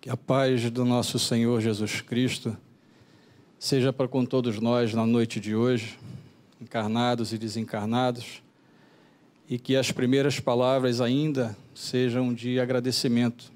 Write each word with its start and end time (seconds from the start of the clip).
Que 0.00 0.08
a 0.08 0.16
paz 0.16 0.70
do 0.70 0.84
nosso 0.84 1.18
Senhor 1.18 1.60
Jesus 1.60 2.00
Cristo 2.00 2.56
seja 3.58 3.92
para 3.92 4.06
com 4.06 4.24
todos 4.24 4.60
nós 4.60 4.94
na 4.94 5.04
noite 5.04 5.40
de 5.40 5.56
hoje, 5.56 5.98
encarnados 6.60 7.32
e 7.32 7.38
desencarnados, 7.38 8.40
e 9.50 9.58
que 9.58 9.74
as 9.74 9.90
primeiras 9.90 10.38
palavras 10.38 11.00
ainda 11.00 11.56
sejam 11.74 12.32
de 12.32 12.60
agradecimento 12.60 13.50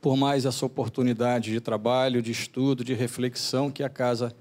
por 0.00 0.16
mais 0.16 0.46
essa 0.46 0.64
oportunidade 0.64 1.52
de 1.52 1.60
trabalho, 1.60 2.22
de 2.22 2.32
estudo, 2.32 2.82
de 2.82 2.94
reflexão 2.94 3.70
que 3.70 3.82
a 3.82 3.90
casa 3.90 4.34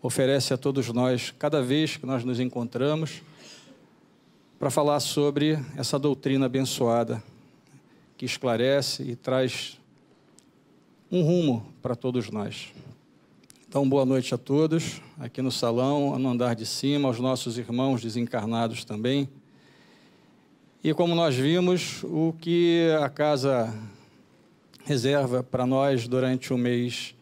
oferece 0.00 0.54
a 0.54 0.56
todos 0.56 0.88
nós 0.92 1.34
cada 1.36 1.60
vez 1.60 1.96
que 1.96 2.06
nós 2.06 2.22
nos 2.22 2.38
encontramos 2.38 3.22
para 4.56 4.70
falar 4.70 5.00
sobre 5.00 5.58
essa 5.76 5.98
doutrina 5.98 6.46
abençoada 6.46 7.20
que 8.16 8.24
esclarece 8.24 9.02
e 9.02 9.16
traz 9.16 9.79
um 11.10 11.22
rumo 11.22 11.66
para 11.82 11.96
todos 11.96 12.30
nós. 12.30 12.68
Então, 13.68 13.88
boa 13.88 14.04
noite 14.06 14.32
a 14.32 14.38
todos, 14.38 15.02
aqui 15.18 15.42
no 15.42 15.50
salão, 15.50 16.16
no 16.16 16.28
andar 16.28 16.54
de 16.54 16.64
cima, 16.64 17.08
aos 17.08 17.18
nossos 17.18 17.58
irmãos 17.58 18.00
desencarnados 18.00 18.84
também. 18.84 19.28
E 20.84 20.94
como 20.94 21.16
nós 21.16 21.34
vimos, 21.34 22.04
o 22.04 22.32
que 22.40 22.88
a 23.02 23.08
casa 23.08 23.76
reserva 24.84 25.42
para 25.42 25.66
nós 25.66 26.06
durante 26.06 26.54
o 26.54 26.58
mês 26.58 27.12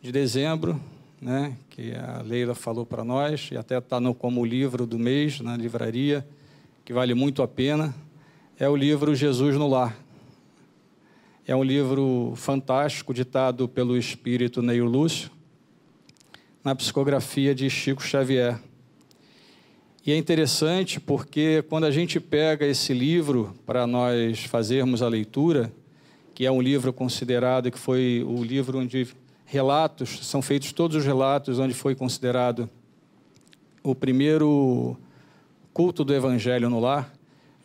de 0.00 0.12
dezembro, 0.12 0.80
né, 1.20 1.56
que 1.70 1.94
a 1.96 2.22
Leila 2.22 2.54
falou 2.54 2.86
para 2.86 3.04
nós, 3.04 3.48
e 3.50 3.56
até 3.56 3.78
está 3.78 4.00
como 4.14 4.44
livro 4.44 4.86
do 4.86 4.98
mês 4.98 5.40
na 5.40 5.56
livraria, 5.56 6.24
que 6.84 6.92
vale 6.92 7.14
muito 7.14 7.42
a 7.42 7.48
pena, 7.48 7.92
é 8.60 8.68
o 8.68 8.76
livro 8.76 9.12
Jesus 9.12 9.56
no 9.56 9.66
Lar, 9.66 9.96
é 11.44 11.56
um 11.56 11.64
livro 11.64 12.34
fantástico, 12.36 13.12
ditado 13.12 13.68
pelo 13.68 13.96
espírito 13.96 14.62
Neil 14.62 14.84
Lúcio, 14.84 15.28
na 16.62 16.72
psicografia 16.72 17.52
de 17.52 17.68
Chico 17.68 18.00
Xavier. 18.00 18.60
E 20.06 20.12
é 20.12 20.16
interessante 20.16 21.00
porque 21.00 21.64
quando 21.68 21.84
a 21.84 21.90
gente 21.90 22.20
pega 22.20 22.64
esse 22.64 22.94
livro 22.94 23.56
para 23.66 23.88
nós 23.88 24.44
fazermos 24.44 25.02
a 25.02 25.08
leitura, 25.08 25.72
que 26.32 26.46
é 26.46 26.50
um 26.50 26.62
livro 26.62 26.92
considerado 26.92 27.72
que 27.72 27.78
foi 27.78 28.24
o 28.24 28.44
livro 28.44 28.78
onde 28.78 29.08
relatos, 29.44 30.24
são 30.24 30.40
feitos 30.40 30.70
todos 30.72 30.96
os 30.96 31.04
relatos 31.04 31.58
onde 31.58 31.74
foi 31.74 31.96
considerado 31.96 32.70
o 33.82 33.96
primeiro 33.96 34.96
culto 35.74 36.04
do 36.04 36.14
evangelho 36.14 36.70
no 36.70 36.78
lar, 36.78 37.12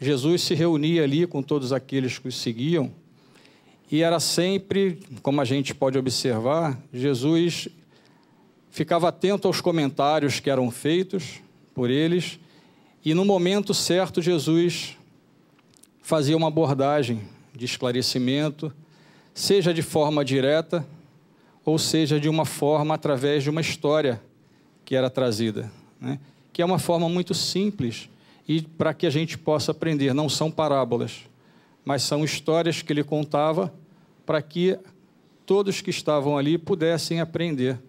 Jesus 0.02 0.42
se 0.42 0.56
reunia 0.56 1.04
ali 1.04 1.28
com 1.28 1.44
todos 1.44 1.72
aqueles 1.72 2.18
que 2.18 2.28
o 2.28 2.32
seguiam 2.32 2.92
e 3.92 4.04
era 4.04 4.20
sempre, 4.20 5.00
como 5.22 5.40
a 5.40 5.46
gente 5.46 5.74
pode 5.74 5.98
observar, 5.98 6.78
Jesus 6.94 7.70
ficava 8.70 9.08
atento 9.08 9.48
aos 9.48 9.62
comentários 9.62 10.40
que 10.40 10.50
eram 10.50 10.70
feitos 10.70 11.40
por 11.74 11.90
eles, 11.90 12.40
e 13.04 13.14
no 13.14 13.24
momento 13.24 13.74
certo, 13.74 14.22
Jesus 14.22 14.98
fazia 16.02 16.36
uma 16.36 16.48
abordagem 16.48 17.22
de 17.56 17.66
esclarecimento, 17.66 18.74
seja 19.34 19.74
de 19.74 19.82
forma 19.82 20.26
direta, 20.26 20.86
ou 21.64 21.78
seja 21.78 22.20
de 22.20 22.28
uma 22.28 22.46
forma 22.46 22.94
através 22.94 23.44
de 23.44 23.50
uma 23.50 23.62
história 23.62 24.22
que 24.84 24.96
era 24.96 25.10
trazida, 25.10 25.72
né? 26.00 26.20
que 26.52 26.62
é 26.62 26.66
uma 26.66 26.80
forma 26.80 27.08
muito 27.08 27.34
simples 27.34 28.10
e 28.48 28.62
para 28.62 28.94
que 28.94 29.06
a 29.06 29.10
gente 29.10 29.38
possa 29.38 29.72
aprender, 29.72 30.14
não 30.14 30.30
são 30.30 30.50
parábolas 30.50 31.26
mas 31.88 32.04
são 32.04 32.26
histórias 32.26 32.82
que 32.82 32.92
ele 32.92 33.02
contava 33.02 33.74
para 34.26 34.42
que 34.42 34.78
todos 35.46 35.80
que 35.80 35.90
estavam 35.90 36.38
ali 36.38 36.58
pudessem 36.58 37.22
aprender. 37.22 37.80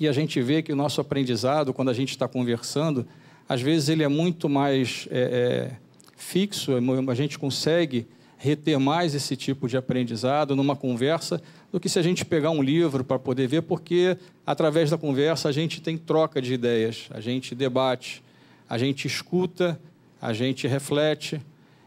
E 0.00 0.08
a 0.08 0.12
gente 0.12 0.42
vê 0.42 0.60
que 0.60 0.72
o 0.72 0.76
nosso 0.76 1.00
aprendizado, 1.00 1.72
quando 1.72 1.88
a 1.88 1.94
gente 1.94 2.10
está 2.10 2.26
conversando, 2.26 3.06
às 3.48 3.62
vezes 3.62 3.88
ele 3.88 4.02
é 4.02 4.08
muito 4.08 4.48
mais 4.48 5.06
é, 5.08 5.20
é, 5.20 5.76
fixo, 6.16 6.72
a 7.08 7.14
gente 7.14 7.38
consegue 7.38 8.08
reter 8.36 8.76
mais 8.80 9.14
esse 9.14 9.36
tipo 9.36 9.68
de 9.68 9.76
aprendizado 9.76 10.56
numa 10.56 10.74
conversa 10.74 11.40
do 11.70 11.78
que 11.78 11.88
se 11.88 12.00
a 12.00 12.02
gente 12.02 12.24
pegar 12.24 12.50
um 12.50 12.60
livro 12.60 13.04
para 13.04 13.20
poder 13.20 13.46
ver, 13.46 13.62
porque 13.62 14.16
através 14.44 14.90
da 14.90 14.98
conversa 14.98 15.48
a 15.48 15.52
gente 15.52 15.80
tem 15.80 15.96
troca 15.96 16.42
de 16.42 16.54
ideias, 16.54 17.08
a 17.12 17.20
gente 17.20 17.54
debate, 17.54 18.20
a 18.68 18.76
gente 18.76 19.06
escuta, 19.06 19.80
a 20.20 20.32
gente 20.32 20.66
reflete. 20.66 21.40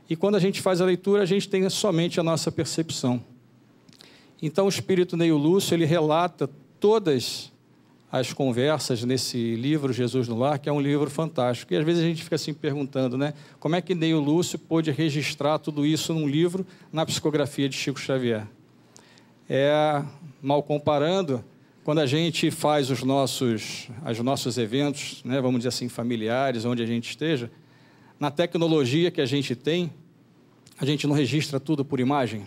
E 0.10 0.16
quando 0.16 0.36
a 0.36 0.40
gente 0.40 0.62
faz 0.62 0.82
a 0.82 0.86
leitura, 0.86 1.24
a 1.24 1.26
gente 1.26 1.50
tem 1.50 1.68
somente 1.70 2.20
a 2.20 2.24
nossa 2.24 2.52
percepção. 2.52 3.24
Então, 4.42 4.66
o 4.66 4.70
espírito 4.70 5.18
Neil 5.18 5.38
Lúcio, 5.38 5.74
ele 5.74 5.86
relata 5.86 6.50
todas 6.80 7.52
as 8.12 8.32
conversas 8.32 9.04
nesse 9.04 9.56
livro 9.56 9.92
Jesus 9.92 10.28
no 10.28 10.38
Lar, 10.38 10.60
que 10.60 10.70
é 10.70 10.72
um 10.72 10.80
livro 10.80 11.10
fantástico. 11.10 11.74
E 11.74 11.78
às 11.78 11.84
vezes 11.84 12.04
a 12.04 12.06
gente 12.06 12.24
fica 12.24 12.36
assim 12.36 12.54
perguntando, 12.54 13.18
né? 13.18 13.34
Como 13.60 13.76
é 13.76 13.82
que 13.82 13.94
Neil 13.94 14.20
Lúcio 14.20 14.58
pôde 14.58 14.92
registrar 14.92 15.60
tudo 15.60 15.86
isso 15.86 16.14
num 16.14 16.28
livro 16.28 16.66
na 16.94 17.06
psicografia 17.06 17.68
de 17.68 17.76
Chico 17.76 18.00
Xavier? 18.00 18.48
É, 19.50 20.02
mal 20.42 20.64
comparando, 20.64 21.44
quando 21.84 22.00
a 22.00 22.06
gente 22.06 22.50
faz 22.52 22.90
os 22.90 23.04
nossos, 23.04 23.90
os 24.10 24.20
nossos 24.20 24.58
eventos, 24.58 25.22
né, 25.26 25.42
vamos 25.42 25.60
dizer 25.60 25.70
assim, 25.70 25.90
familiares, 25.90 26.66
onde 26.66 26.82
a 26.82 26.86
gente 26.86 27.10
esteja, 27.10 27.52
na 28.20 28.32
tecnologia 28.32 29.12
que 29.12 29.22
a 29.22 29.26
gente 29.26 29.56
tem, 29.56 29.92
a 30.78 30.86
gente 30.86 31.08
não 31.08 31.16
registra 31.16 31.60
tudo 31.60 31.84
por 31.84 32.00
imagem, 32.00 32.46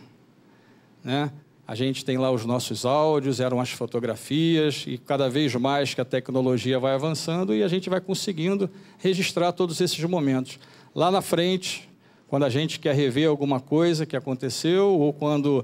né? 1.05 1.31
A 1.67 1.75
gente 1.75 2.03
tem 2.03 2.17
lá 2.17 2.31
os 2.31 2.47
nossos 2.47 2.87
áudios, 2.87 3.41
eram 3.41 3.61
as 3.61 3.71
fotografias, 3.71 4.85
e 4.87 4.97
cada 4.97 5.29
vez 5.29 5.55
mais 5.55 5.93
que 5.93 6.01
a 6.01 6.05
tecnologia 6.05 6.79
vai 6.79 6.95
avançando 6.95 7.55
e 7.55 7.63
a 7.63 7.69
gente 7.69 7.91
vai 7.91 8.01
conseguindo 8.01 8.71
registrar 8.97 9.53
todos 9.53 9.79
esses 9.79 10.03
momentos. 10.05 10.59
Lá 10.95 11.11
na 11.11 11.21
frente, 11.21 11.87
quando 12.27 12.45
a 12.45 12.49
gente 12.49 12.81
quer 12.81 12.95
rever 12.95 13.29
alguma 13.29 13.61
coisa 13.61 14.07
que 14.07 14.17
aconteceu, 14.17 14.99
ou 14.99 15.13
quando 15.13 15.63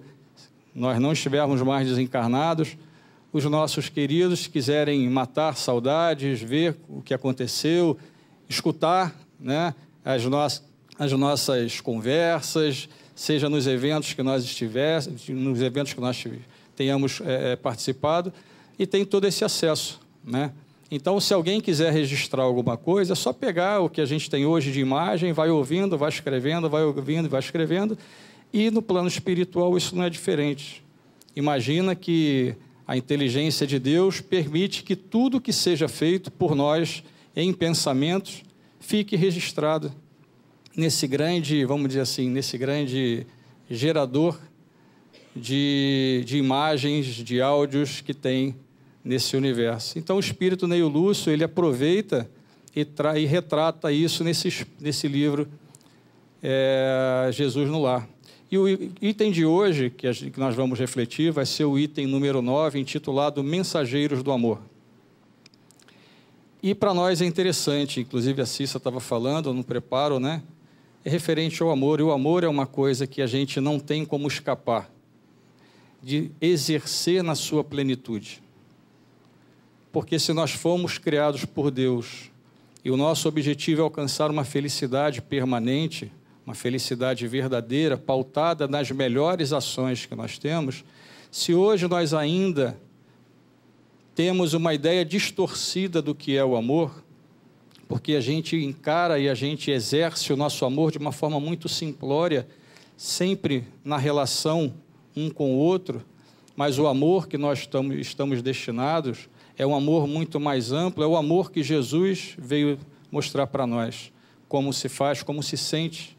nós 0.75 1.01
não 1.01 1.13
estivermos 1.13 1.63
mais 1.63 1.89
desencarnados, 1.89 2.77
os 3.33 3.45
nossos 3.47 3.89
queridos 3.89 4.47
quiserem 4.47 5.09
matar 5.09 5.57
saudades, 5.57 6.43
ver 6.43 6.77
o 6.87 7.01
que 7.01 7.15
aconteceu, 7.15 7.97
escutar 8.47 9.15
né, 9.41 9.75
as, 10.05 10.25
no 10.25 10.37
as 10.37 11.13
nossas 11.13 11.81
conversas, 11.81 12.89
seja 13.15 13.49
nos 13.49 13.67
eventos 13.67 14.13
que 14.13 14.23
nós 14.23 14.45
estivéssemos, 14.45 15.29
nos 15.29 15.63
eventos 15.63 15.93
que 15.93 16.01
nós 16.01 16.25
tenhamos 16.77 17.21
é, 17.25 17.57
participado, 17.57 18.33
e 18.79 18.87
tem 18.87 19.05
todo 19.05 19.27
esse 19.27 19.45
acesso, 19.45 20.01
né? 20.25 20.53
Então, 20.91 21.19
se 21.19 21.33
alguém 21.33 21.61
quiser 21.61 21.93
registrar 21.93 22.43
alguma 22.43 22.77
coisa, 22.77 23.15
é 23.15 23.17
só 23.17 23.33
pegar 23.33 23.81
o 23.81 23.89
que 23.89 24.01
a 24.01 24.05
gente 24.05 24.29
tem 24.29 24.45
hoje 24.45 24.71
de 24.71 24.81
imagem, 24.81 25.33
vai 25.33 25.49
ouvindo, 25.49 25.97
vai 25.97 26.09
escrevendo, 26.09 26.69
vai 26.69 26.85
ouvindo, 26.85 27.29
vai 27.29 27.41
escrevendo, 27.41 27.97
e 28.53 28.71
no 28.71 28.83
plano 28.83 29.09
espiritual 29.09 29.77
isso 29.77 29.97
não 29.97 30.05
é 30.05 30.11
diferente. 30.11 30.85
Imagina 31.35 31.95
que 31.95 32.55
a 32.87 32.97
inteligência 32.97 33.67
de 33.67 33.79
Deus 33.79 34.21
permite 34.21 34.83
que 34.83 34.95
tudo 34.95 35.41
que 35.41 35.53
seja 35.53 35.89
feito 35.89 36.31
por 36.31 36.55
nós 36.55 37.03
em 37.35 37.53
pensamentos 37.53 38.43
fique 38.79 39.17
registrado 39.17 39.91
nesse 40.77 41.07
grande, 41.07 41.65
vamos 41.65 41.89
dizer 41.89 42.01
assim, 42.01 42.29
nesse 42.29 42.59
grande 42.59 43.27
gerador 43.71 44.39
de, 45.35 46.23
de 46.25 46.37
imagens, 46.37 47.07
de 47.07 47.41
áudios 47.41 48.01
que 48.01 48.15
tem 48.15 48.55
nesse 49.05 49.37
universo. 49.37 49.99
Então, 49.99 50.17
o 50.17 50.21
espírito 50.21 50.67
Neil 50.67 50.89
Lúcio, 50.89 51.33
ele 51.33 51.45
aproveita 51.45 52.29
e, 52.75 52.87
e 53.21 53.27
retrata 53.27 53.93
isso 53.93 54.25
nesse, 54.25 54.67
nesse 54.81 55.07
livro 55.07 55.49
é, 56.43 57.29
Jesus 57.33 57.69
no 57.69 57.83
Lar. 57.83 58.09
E 58.51 58.59
o 58.59 58.69
item 59.01 59.33
de 59.33 59.45
hoje, 59.45 59.91
que, 59.91 60.07
a, 60.07 60.13
que 60.13 60.39
nós 60.39 60.55
vamos 60.55 60.79
refletir, 60.79 61.33
vai 61.33 61.47
ser 61.47 61.65
o 61.65 61.79
item 61.79 62.07
número 62.07 62.41
9, 62.41 62.79
intitulado 62.79 63.43
Mensageiros 63.43 64.23
do 64.23 64.31
Amor. 64.31 64.61
E 66.63 66.75
para 66.75 66.95
nós 66.95 67.21
é 67.21 67.27
interessante, 67.27 68.01
inclusive 68.01 68.41
a 68.41 68.47
Cissa 68.47 68.79
estava 68.79 69.01
falando 69.01 69.53
no 69.53 69.63
preparo, 69.63 70.19
né? 70.19 70.43
É 71.05 71.11
referente 71.11 71.63
ao 71.63 71.71
amor, 71.71 72.01
e 72.01 72.03
o 72.03 72.11
amor 72.11 72.45
é 72.45 72.49
uma 72.49 72.67
coisa 72.67 73.07
que 73.07 73.21
a 73.21 73.27
gente 73.27 73.61
não 73.61 73.79
tem 73.79 74.05
como 74.05 74.27
escapar 74.27 74.91
de 76.03 76.31
exercer 76.41 77.23
na 77.23 77.35
sua 77.35 77.63
plenitude. 77.63 78.43
Porque 79.93 80.19
se 80.19 80.33
nós 80.33 80.53
fomos 80.53 80.99
criados 80.99 81.45
por 81.45 81.71
Deus 81.71 82.31
e 82.83 82.91
o 82.91 82.97
nosso 82.97 83.29
objetivo 83.29 83.83
é 83.83 83.85
alcançar 83.85 84.31
uma 84.31 84.45
felicidade 84.45 85.21
permanente, 85.21 86.11
uma 86.45 86.55
felicidade 86.55 87.27
verdadeira, 87.27 87.97
pautada 87.97 88.67
nas 88.67 88.91
melhores 88.91 89.53
ações 89.53 90.07
que 90.07 90.15
nós 90.15 90.39
temos, 90.39 90.85
se 91.31 91.55
hoje 91.55 91.87
nós 91.87 92.15
ainda 92.15 92.79
temos 94.15 94.55
uma 94.55 94.73
ideia 94.73 95.05
distorcida 95.05 96.01
do 96.01 96.15
que 96.15 96.37
é 96.37 96.45
o 96.45 96.57
amor, 96.57 97.04
porque 97.89 98.15
a 98.15 98.21
gente 98.21 98.57
encara 98.57 99.19
e 99.19 99.29
a 99.29 99.35
gente 99.35 99.71
exerce 99.71 100.33
o 100.33 100.37
nosso 100.37 100.65
amor 100.65 100.91
de 100.91 100.99
uma 100.99 101.13
forma 101.13 101.39
muito 101.39 101.69
simplória, 101.69 102.47
sempre 102.97 103.65
na 103.85 103.97
relação 103.97 104.73
um 105.17 105.31
com 105.31 105.55
o 105.55 105.59
outro, 105.59 106.03
mas 106.57 106.79
o 106.79 106.87
amor 106.87 107.29
que 107.29 107.37
nós 107.37 107.69
estamos 107.99 108.43
destinados 108.43 109.29
é 109.57 109.67
um 109.67 109.75
amor 109.75 110.07
muito 110.07 110.41
mais 110.41 110.73
amplo, 110.73 111.05
é 111.05 111.07
o 111.07 111.17
amor 111.17 111.51
que 111.51 111.63
Jesus 111.63 112.35
veio 112.39 112.79
mostrar 113.11 113.47
para 113.47 113.67
nós, 113.67 114.13
como 114.49 114.73
se 114.73 114.89
faz, 114.89 115.23
como 115.23 115.43
se 115.43 115.57
sente. 115.57 116.17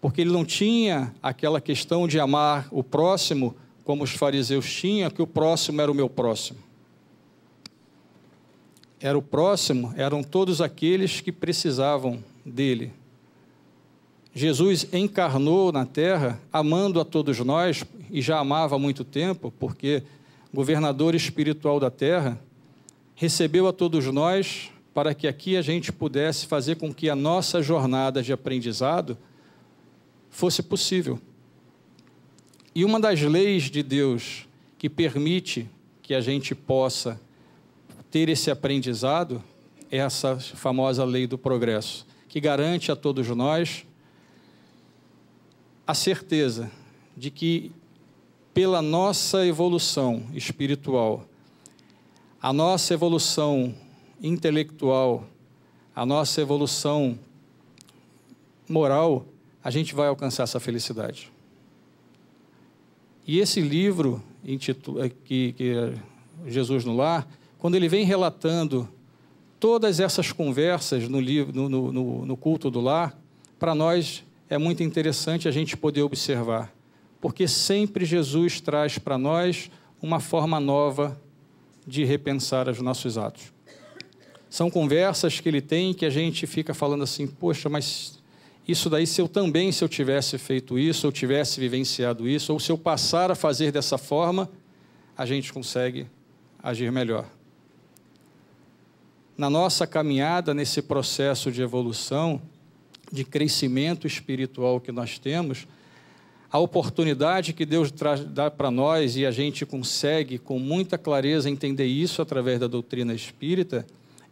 Porque 0.00 0.20
ele 0.20 0.32
não 0.32 0.44
tinha 0.44 1.14
aquela 1.22 1.60
questão 1.60 2.06
de 2.06 2.18
amar 2.18 2.68
o 2.70 2.82
próximo 2.82 3.56
como 3.84 4.04
os 4.04 4.12
fariseus 4.12 4.72
tinham, 4.72 5.10
que 5.10 5.22
o 5.22 5.26
próximo 5.26 5.80
era 5.80 5.90
o 5.90 5.94
meu 5.94 6.08
próximo. 6.08 6.58
Era 9.02 9.18
o 9.18 9.22
próximo, 9.22 9.92
eram 9.96 10.22
todos 10.22 10.60
aqueles 10.60 11.20
que 11.20 11.32
precisavam 11.32 12.22
dele. 12.46 12.92
Jesus 14.32 14.86
encarnou 14.92 15.72
na 15.72 15.84
terra, 15.84 16.40
amando 16.52 17.00
a 17.00 17.04
todos 17.04 17.40
nós, 17.40 17.84
e 18.08 18.22
já 18.22 18.38
amava 18.38 18.76
há 18.76 18.78
muito 18.78 19.02
tempo, 19.02 19.52
porque 19.58 20.04
governador 20.54 21.16
espiritual 21.16 21.80
da 21.80 21.90
terra, 21.90 22.38
recebeu 23.16 23.66
a 23.66 23.72
todos 23.72 24.06
nós 24.06 24.70
para 24.94 25.14
que 25.14 25.26
aqui 25.26 25.56
a 25.56 25.62
gente 25.62 25.90
pudesse 25.90 26.46
fazer 26.46 26.76
com 26.76 26.94
que 26.94 27.10
a 27.10 27.16
nossa 27.16 27.60
jornada 27.60 28.22
de 28.22 28.32
aprendizado 28.32 29.18
fosse 30.30 30.62
possível. 30.62 31.18
E 32.72 32.84
uma 32.84 33.00
das 33.00 33.20
leis 33.20 33.64
de 33.64 33.82
Deus 33.82 34.46
que 34.78 34.88
permite 34.88 35.68
que 36.02 36.14
a 36.14 36.20
gente 36.20 36.54
possa 36.54 37.20
ter 38.12 38.28
esse 38.28 38.50
aprendizado 38.50 39.42
é 39.90 39.96
essa 39.96 40.38
famosa 40.38 41.02
lei 41.02 41.26
do 41.26 41.38
progresso, 41.38 42.06
que 42.28 42.38
garante 42.40 42.92
a 42.92 42.96
todos 42.96 43.26
nós 43.28 43.86
a 45.86 45.94
certeza 45.94 46.70
de 47.16 47.30
que, 47.30 47.72
pela 48.52 48.82
nossa 48.82 49.46
evolução 49.46 50.24
espiritual, 50.34 51.24
a 52.40 52.52
nossa 52.52 52.92
evolução 52.92 53.74
intelectual, 54.22 55.26
a 55.96 56.04
nossa 56.04 56.38
evolução 56.42 57.18
moral, 58.68 59.24
a 59.64 59.70
gente 59.70 59.94
vai 59.94 60.08
alcançar 60.08 60.42
essa 60.42 60.60
felicidade. 60.60 61.32
E 63.26 63.38
esse 63.38 63.62
livro, 63.62 64.22
que, 65.24 65.52
que 65.54 65.74
é 65.74 65.94
Jesus 66.46 66.84
no 66.84 66.94
Lar, 66.94 67.26
quando 67.62 67.76
ele 67.76 67.88
vem 67.88 68.04
relatando 68.04 68.88
todas 69.60 70.00
essas 70.00 70.32
conversas 70.32 71.08
no, 71.08 71.20
livro, 71.20 71.52
no, 71.52 71.92
no, 71.92 72.26
no 72.26 72.36
culto 72.36 72.68
do 72.68 72.80
lar, 72.80 73.16
para 73.56 73.72
nós 73.72 74.24
é 74.50 74.58
muito 74.58 74.82
interessante 74.82 75.46
a 75.46 75.52
gente 75.52 75.76
poder 75.76 76.02
observar, 76.02 76.74
porque 77.20 77.46
sempre 77.46 78.04
Jesus 78.04 78.60
traz 78.60 78.98
para 78.98 79.16
nós 79.16 79.70
uma 80.02 80.18
forma 80.18 80.58
nova 80.58 81.16
de 81.86 82.02
repensar 82.02 82.68
os 82.68 82.80
nossos 82.80 83.16
atos. 83.16 83.52
São 84.50 84.68
conversas 84.68 85.38
que 85.38 85.48
ele 85.48 85.60
tem 85.60 85.94
que 85.94 86.04
a 86.04 86.10
gente 86.10 86.48
fica 86.48 86.74
falando 86.74 87.04
assim, 87.04 87.28
poxa, 87.28 87.68
mas 87.68 88.18
isso 88.66 88.90
daí, 88.90 89.06
se 89.06 89.20
eu 89.20 89.28
também, 89.28 89.70
se 89.70 89.84
eu 89.84 89.88
tivesse 89.88 90.36
feito 90.36 90.76
isso, 90.80 91.06
ou 91.06 91.12
tivesse 91.12 91.60
vivenciado 91.60 92.28
isso, 92.28 92.52
ou 92.52 92.58
se 92.58 92.72
eu 92.72 92.76
passar 92.76 93.30
a 93.30 93.36
fazer 93.36 93.70
dessa 93.70 93.96
forma, 93.96 94.50
a 95.16 95.24
gente 95.24 95.52
consegue 95.52 96.08
agir 96.60 96.90
melhor. 96.90 97.24
Na 99.36 99.48
nossa 99.48 99.86
caminhada, 99.86 100.52
nesse 100.52 100.82
processo 100.82 101.50
de 101.50 101.62
evolução, 101.62 102.40
de 103.10 103.24
crescimento 103.24 104.06
espiritual 104.06 104.80
que 104.80 104.92
nós 104.92 105.18
temos, 105.18 105.66
a 106.50 106.58
oportunidade 106.58 107.54
que 107.54 107.64
Deus 107.64 107.90
dá 108.28 108.50
para 108.50 108.70
nós 108.70 109.16
e 109.16 109.24
a 109.24 109.30
gente 109.30 109.64
consegue 109.64 110.38
com 110.38 110.58
muita 110.58 110.98
clareza 110.98 111.48
entender 111.48 111.86
isso 111.86 112.20
através 112.20 112.60
da 112.60 112.66
doutrina 112.66 113.14
espírita 113.14 113.86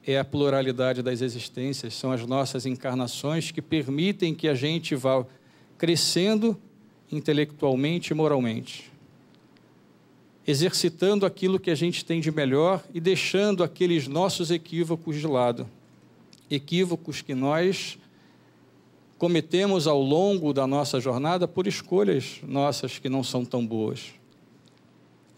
é 0.07 0.19
a 0.19 0.25
pluralidade 0.25 1.03
das 1.03 1.21
existências, 1.21 1.95
são 1.95 2.13
as 2.13 2.27
nossas 2.27 2.67
encarnações 2.67 3.51
que 3.51 3.61
permitem 3.61 4.35
que 4.35 4.49
a 4.49 4.55
gente 4.55 4.95
vá 4.95 5.25
crescendo 5.77 6.59
intelectualmente 7.11 8.13
e 8.13 8.15
moralmente, 8.15 8.90
exercitando 10.47 11.27
aquilo 11.27 11.61
que 11.61 11.71
a 11.71 11.75
gente 11.75 12.05
tem 12.05 12.21
de 12.21 12.31
melhor 12.31 12.83
e 12.93 13.01
deixando 13.01 13.63
aqueles 13.63 14.09
nossos 14.09 14.51
equívocos 14.51 15.17
de 15.17 15.27
lado. 15.27 15.69
Equívocos 16.51 17.21
que 17.21 17.35
nós 17.35 17.99
cometemos 19.19 19.87
ao 19.87 20.01
longo 20.01 20.53
da 20.53 20.67
nossa 20.67 20.99
jornada 20.99 21.47
por 21.47 21.67
escolhas 21.67 22.41
nossas 22.43 22.99
que 22.99 23.09
não 23.09 23.23
são 23.23 23.45
tão 23.45 23.67
boas. 23.67 24.15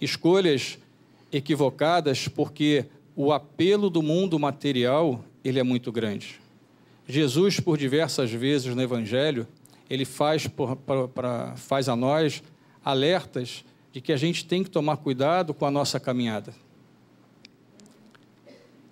Escolhas 0.00 0.78
equivocadas 1.32 2.28
porque 2.28 2.86
o 3.16 3.32
apelo 3.32 3.90
do 3.90 4.00
mundo 4.00 4.38
material 4.38 5.24
ele 5.44 5.58
é 5.58 5.62
muito 5.62 5.90
grande. 5.90 6.40
Jesus, 7.08 7.58
por 7.58 7.76
diversas 7.76 8.30
vezes 8.30 8.74
no 8.74 8.80
Evangelho, 8.80 9.46
ele 9.90 10.04
faz, 10.04 10.46
por, 10.46 10.76
pra, 10.76 11.08
pra, 11.08 11.56
faz 11.56 11.88
a 11.88 11.96
nós 11.96 12.42
alertas 12.84 13.64
de 13.92 14.00
que 14.00 14.12
a 14.12 14.16
gente 14.16 14.46
tem 14.46 14.64
que 14.64 14.70
tomar 14.70 14.96
cuidado 14.96 15.52
com 15.52 15.66
a 15.66 15.70
nossa 15.70 16.00
caminhada. 16.00 16.54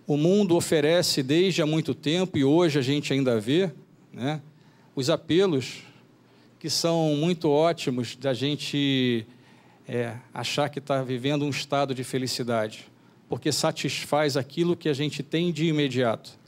O 0.06 0.16
mundo 0.16 0.56
oferece 0.56 1.22
desde 1.22 1.62
há 1.62 1.66
muito 1.66 1.94
tempo, 1.94 2.36
e 2.36 2.44
hoje 2.44 2.78
a 2.78 2.82
gente 2.82 3.12
ainda 3.12 3.40
vê, 3.40 3.70
né, 4.12 4.42
os 4.94 5.08
apelos 5.08 5.82
que 6.58 6.68
são 6.68 7.16
muito 7.16 7.48
ótimos 7.48 8.14
da 8.16 8.34
gente 8.34 9.26
é, 9.88 10.16
achar 10.34 10.68
que 10.68 10.78
está 10.78 11.02
vivendo 11.02 11.44
um 11.44 11.50
estado 11.50 11.94
de 11.94 12.04
felicidade, 12.04 12.86
porque 13.28 13.50
satisfaz 13.50 14.36
aquilo 14.36 14.76
que 14.76 14.88
a 14.88 14.92
gente 14.92 15.22
tem 15.22 15.50
de 15.50 15.66
imediato. 15.66 16.38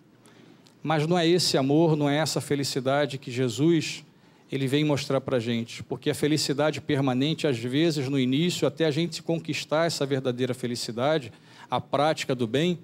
Mas 0.83 1.07
não 1.07 1.17
é 1.17 1.27
esse 1.27 1.57
amor, 1.57 1.97
não 1.97 2.11
é 2.11 2.19
essa 2.19 2.41
felicidade 2.41 3.17
que 3.17 3.31
Jesus 3.31 4.05
ele 4.53 4.67
vem 4.67 4.85
mostrar 4.85 5.19
para 5.19 5.39
a 5.39 5.41
gente, 5.41 5.83
porque 5.83 6.11
a 6.11 6.15
felicidade 6.15 6.79
permanente, 6.79 7.47
às 7.47 7.59
vezes, 7.59 8.07
no 8.11 8.19
início, 8.19 8.69
até 8.69 8.85
a 8.85 8.91
gente 8.91 9.23
conquistar 9.23 9.87
essa 9.87 10.05
verdadeira 10.05 10.53
felicidade, 10.53 11.33
a 11.71 11.81
prática 11.81 12.35
do 12.35 12.47
bem, 12.47 12.79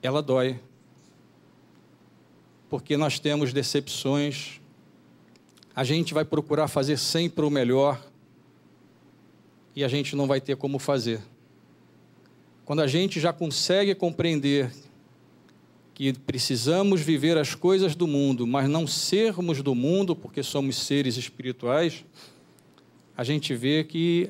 ela 0.00 0.22
dói, 0.22 0.60
porque 2.70 2.96
nós 2.96 3.18
temos 3.18 3.52
decepções. 3.52 4.60
A 5.74 5.82
gente 5.82 6.14
vai 6.14 6.24
procurar 6.24 6.68
fazer 6.68 6.96
sempre 6.96 7.44
o 7.44 7.50
melhor 7.50 8.00
e 9.74 9.82
a 9.82 9.88
gente 9.88 10.14
não 10.14 10.28
vai 10.28 10.40
ter 10.40 10.56
como 10.56 10.78
fazer. 10.78 11.20
Quando 12.64 12.82
a 12.82 12.86
gente 12.86 13.18
já 13.18 13.32
consegue 13.32 13.96
compreender 13.96 14.70
que 15.94 16.12
precisamos 16.12 17.00
viver 17.00 17.38
as 17.38 17.54
coisas 17.54 17.94
do 17.94 18.06
mundo, 18.06 18.46
mas 18.46 18.68
não 18.68 18.84
sermos 18.84 19.62
do 19.62 19.74
mundo, 19.74 20.16
porque 20.16 20.42
somos 20.42 20.76
seres 20.76 21.16
espirituais, 21.16 22.04
a 23.16 23.22
gente 23.22 23.54
vê 23.54 23.84
que 23.84 24.28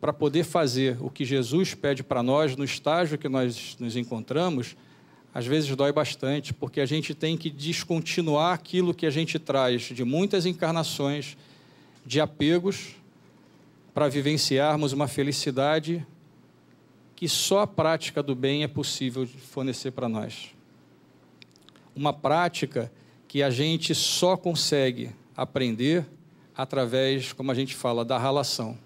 para 0.00 0.12
poder 0.12 0.44
fazer 0.44 0.96
o 1.00 1.10
que 1.10 1.24
Jesus 1.24 1.74
pede 1.74 2.04
para 2.04 2.22
nós, 2.22 2.54
no 2.54 2.62
estágio 2.62 3.18
que 3.18 3.28
nós 3.28 3.76
nos 3.80 3.96
encontramos, 3.96 4.76
às 5.34 5.46
vezes 5.46 5.74
dói 5.74 5.92
bastante, 5.92 6.54
porque 6.54 6.80
a 6.80 6.86
gente 6.86 7.12
tem 7.12 7.36
que 7.36 7.50
descontinuar 7.50 8.54
aquilo 8.54 8.94
que 8.94 9.04
a 9.04 9.10
gente 9.10 9.36
traz 9.36 9.82
de 9.82 10.04
muitas 10.04 10.46
encarnações, 10.46 11.36
de 12.06 12.20
apegos, 12.20 12.94
para 13.92 14.08
vivenciarmos 14.08 14.92
uma 14.92 15.08
felicidade 15.08 16.06
que 17.16 17.28
só 17.28 17.60
a 17.60 17.66
prática 17.66 18.22
do 18.22 18.34
bem 18.36 18.62
é 18.62 18.68
possível 18.68 19.26
fornecer 19.26 19.90
para 19.90 20.08
nós. 20.08 20.50
Uma 21.94 22.12
prática 22.12 22.90
que 23.26 23.42
a 23.42 23.50
gente 23.50 23.94
só 23.94 24.36
consegue 24.36 25.10
aprender 25.36 26.06
através, 26.56 27.32
como 27.32 27.50
a 27.50 27.54
gente 27.54 27.74
fala, 27.74 28.04
da 28.04 28.18
relação. 28.18 28.76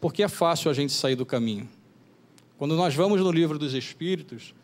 Porque 0.00 0.22
é 0.22 0.28
fácil 0.28 0.70
a 0.70 0.74
gente 0.74 0.92
sair 0.92 1.14
do 1.14 1.24
caminho. 1.24 1.68
Quando 2.58 2.76
nós 2.76 2.94
vamos 2.94 3.20
no 3.20 3.30
livro 3.30 3.58
dos 3.58 3.74
Espíritos, 3.74 4.54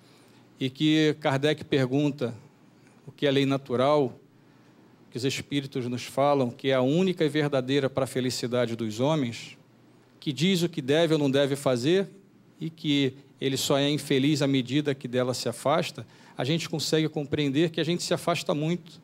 e 0.59 0.71
que 0.71 1.17
Kardec 1.21 1.65
pergunta 1.65 2.35
o 3.07 3.11
que 3.11 3.27
é 3.27 3.31
lei 3.31 3.45
natural, 3.45 4.19
que 5.11 5.17
os 5.17 5.25
espíritos 5.25 5.87
nos 5.89 6.05
falam 6.05 6.51
que 6.51 6.71
é 6.71 6.75
a 6.75 6.81
única 6.81 7.25
e 7.25 7.29
verdadeira 7.29 7.91
para 7.91 8.05
a 8.05 8.07
felicidade 8.07 8.77
dos 8.77 9.01
homens, 9.01 9.59
que 10.21 10.33
diz 10.33 10.63
o 10.63 10.69
que 10.69 10.81
deve 10.81 11.15
ou 11.15 11.19
não 11.19 11.31
deve 11.31 11.57
fazer 11.57 12.09
e 12.61 12.71
que 12.71 13.15
ele 13.41 13.57
só 13.57 13.77
é 13.77 13.91
infeliz 13.91 14.41
à 14.41 14.47
medida 14.47 14.95
que 14.95 15.09
dela 15.09 15.35
se 15.35 15.49
afasta, 15.49 16.07
a 16.37 16.45
gente 16.45 16.69
consegue 16.69 17.09
compreender 17.09 17.71
que 17.71 17.81
a 17.81 17.85
gente 17.85 18.03
se 18.03 18.15
afasta 18.15 18.55
muito. 18.55 19.01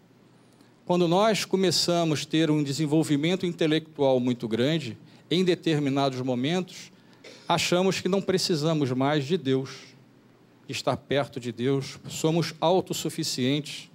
Quando 0.85 1.07
nós 1.07 1.45
começamos 1.45 2.23
a 2.23 2.31
ter 2.31 2.51
um 2.51 2.63
desenvolvimento 2.63 3.45
intelectual 3.45 4.19
muito 4.19 4.49
grande, 4.49 4.97
em 5.31 5.45
determinados 5.45 6.21
momentos, 6.23 6.91
achamos 7.47 8.01
que 8.01 8.09
não 8.09 8.23
precisamos 8.23 8.91
mais 8.93 9.25
de 9.25 9.37
Deus 9.37 9.71
estar 10.69 10.97
perto 10.97 11.41
de 11.41 11.51
Deus, 11.51 11.99
somos 12.09 12.55
autossuficientes, 12.61 13.91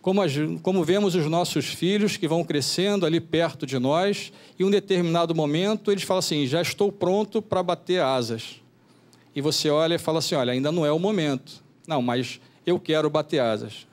como, 0.00 0.20
como 0.62 0.84
vemos 0.84 1.14
os 1.14 1.26
nossos 1.26 1.66
filhos 1.66 2.16
que 2.16 2.28
vão 2.28 2.44
crescendo 2.44 3.04
ali 3.04 3.20
perto 3.20 3.66
de 3.66 3.78
nós, 3.78 4.32
e 4.58 4.62
em 4.62 4.66
um 4.66 4.70
determinado 4.70 5.34
momento 5.34 5.90
eles 5.90 6.04
falam 6.04 6.20
assim: 6.20 6.46
já 6.46 6.62
estou 6.62 6.90
pronto 6.92 7.42
para 7.42 7.62
bater 7.62 8.00
asas. 8.00 8.60
E 9.34 9.40
você 9.40 9.68
olha 9.70 9.96
e 9.96 9.98
fala 9.98 10.20
assim: 10.20 10.34
olha, 10.34 10.52
ainda 10.52 10.70
não 10.70 10.86
é 10.86 10.92
o 10.92 10.98
momento. 10.98 11.62
Não, 11.86 12.00
mas 12.00 12.40
eu 12.68 12.78
quero 12.78 13.08
bater 13.08 13.40
asas. 13.40 13.86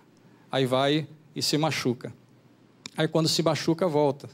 Aí 0.52 0.66
vai 0.66 1.08
e 1.34 1.42
se 1.42 1.58
machuca. 1.58 2.14
Aí 2.98 3.08
quando 3.08 3.30
se 3.30 3.42
machuca, 3.42 3.88
volta. 3.88 4.30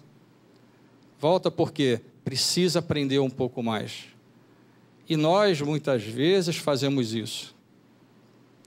Volta 1.20 1.52
porque 1.52 2.02
precisa 2.24 2.80
aprender 2.80 3.20
um 3.20 3.30
pouco 3.30 3.62
mais. 3.62 4.06
E 5.08 5.16
nós, 5.16 5.62
muitas 5.62 6.04
vezes, 6.04 6.58
fazemos 6.58 7.14
isso. 7.14 7.56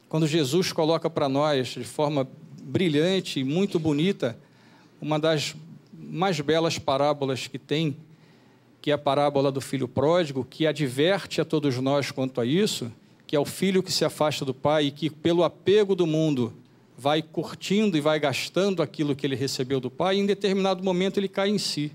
Quando 0.09 0.29
Jesus 0.29 0.73
coloca 0.73 1.11
para 1.11 1.29
nós, 1.29 1.69
de 1.69 1.85
forma 1.85 2.29
brilhante 2.63 3.41
e 3.41 3.45
muito 3.45 3.79
bonita, 3.79 4.39
uma 5.01 5.19
das 5.19 5.57
mais 5.93 6.41
belas 6.41 6.79
parábolas 6.79 7.49
que 7.49 7.59
tem, 7.59 7.97
que 8.81 8.91
é 8.93 8.95
a 8.95 8.99
parábola 8.99 9.51
do 9.51 9.61
filho 9.61 9.89
pródigo, 9.89 10.45
que 10.49 10.67
adverte 10.67 11.41
a 11.41 11.45
todos 11.45 11.77
nós 11.79 12.13
quanto 12.13 12.41
a 12.41 12.47
isso, 12.47 12.93
que 13.35 13.37
é 13.37 13.41
o 13.41 13.45
filho 13.45 13.83
que 13.83 13.91
se 13.91 14.05
afasta 14.05 14.45
do 14.45 14.55
pai 14.55 14.85
e 14.85 14.91
que, 14.93 15.11
pelo 15.11 15.43
apego 15.43 15.97
do 15.97 16.07
mundo, 16.07 16.55
vai 16.97 17.21
curtindo 17.21 17.97
e 17.97 18.01
vai 18.01 18.21
gastando 18.21 18.81
aquilo 18.81 19.17
que 19.17 19.27
ele 19.27 19.35
recebeu 19.35 19.81
do 19.81 19.91
pai, 19.91 20.15
e 20.15 20.21
em 20.21 20.25
determinado 20.25 20.85
momento 20.85 21.19
ele 21.19 21.27
cai 21.27 21.49
em 21.49 21.59
si. 21.59 21.91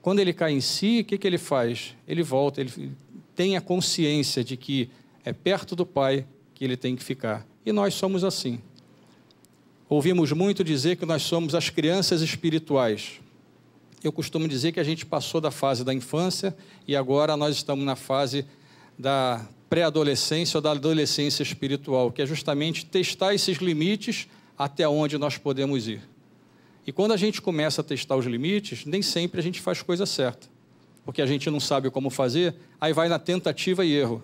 Quando 0.00 0.20
ele 0.20 0.32
cai 0.32 0.52
em 0.52 0.60
si, 0.60 1.00
o 1.00 1.04
que, 1.04 1.18
que 1.18 1.26
ele 1.26 1.38
faz? 1.38 1.96
Ele 2.06 2.22
volta, 2.22 2.60
ele 2.60 2.92
tem 3.34 3.56
a 3.56 3.60
consciência 3.60 4.44
de 4.44 4.56
que 4.56 4.88
é 5.24 5.32
perto 5.32 5.74
do 5.74 5.84
pai 5.84 6.24
que 6.54 6.64
ele 6.64 6.76
tem 6.76 6.94
que 6.94 7.02
ficar. 7.02 7.44
E 7.66 7.72
nós 7.72 7.94
somos 7.94 8.22
assim. 8.22 8.60
Ouvimos 9.88 10.30
muito 10.30 10.62
dizer 10.62 10.94
que 10.94 11.04
nós 11.04 11.22
somos 11.22 11.52
as 11.52 11.68
crianças 11.68 12.20
espirituais. 12.20 13.20
Eu 14.04 14.12
costumo 14.12 14.46
dizer 14.46 14.70
que 14.70 14.78
a 14.78 14.84
gente 14.84 15.04
passou 15.04 15.40
da 15.40 15.50
fase 15.50 15.82
da 15.82 15.92
infância 15.92 16.56
e 16.86 16.94
agora 16.94 17.36
nós 17.36 17.56
estamos 17.56 17.84
na 17.84 17.96
fase 17.96 18.46
da 18.98 19.46
pré-adolescência 19.68 20.58
ou 20.58 20.62
da 20.62 20.70
adolescência 20.70 21.42
espiritual, 21.42 22.12
que 22.12 22.22
é 22.22 22.26
justamente 22.26 22.86
testar 22.86 23.34
esses 23.34 23.58
limites 23.58 24.28
até 24.56 24.88
onde 24.88 25.18
nós 25.18 25.36
podemos 25.36 25.88
ir. 25.88 26.00
E 26.86 26.92
quando 26.92 27.12
a 27.12 27.16
gente 27.16 27.40
começa 27.40 27.80
a 27.80 27.84
testar 27.84 28.16
os 28.16 28.26
limites, 28.26 28.84
nem 28.84 29.02
sempre 29.02 29.40
a 29.40 29.42
gente 29.42 29.60
faz 29.60 29.82
coisa 29.82 30.06
certa, 30.06 30.46
porque 31.04 31.22
a 31.22 31.26
gente 31.26 31.50
não 31.50 31.58
sabe 31.58 31.90
como 31.90 32.10
fazer, 32.10 32.54
aí 32.80 32.92
vai 32.92 33.08
na 33.08 33.18
tentativa 33.18 33.84
e 33.84 33.92
erro. 33.92 34.22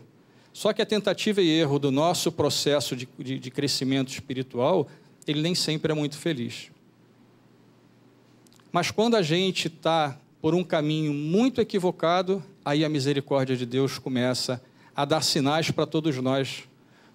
Só 0.53 0.73
que 0.73 0.83
a 0.83 0.87
tentativa 0.87 1.41
e 1.41 1.49
erro 1.49 1.79
do 1.79 1.91
nosso 1.91 2.31
processo 2.31 2.95
de, 2.95 3.09
de, 3.19 3.39
de 3.39 3.51
crescimento 3.51 4.09
espiritual, 4.09 4.89
ele 5.27 5.41
nem 5.41 5.55
sempre 5.55 5.93
é 5.93 5.95
muito 5.95 6.19
feliz. 6.19 6.71
Mas 8.73 8.91
quando 8.91 9.17
a 9.17 9.23
gente 9.23 9.69
está 9.69 10.19
por 10.41 10.55
um 10.55 10.63
caminho 10.63 11.13
muito 11.13 11.61
equivocado, 11.61 12.43
aí 12.65 12.85
a 12.85 12.89
misericórdia 12.89 13.57
de 13.57 13.67
Deus 13.67 13.99
começa 13.99 14.63
a 14.95 15.05
dar 15.05 15.23
sinais 15.23 15.71
para 15.71 15.87
todos 15.87 16.17
nós, 16.19 16.65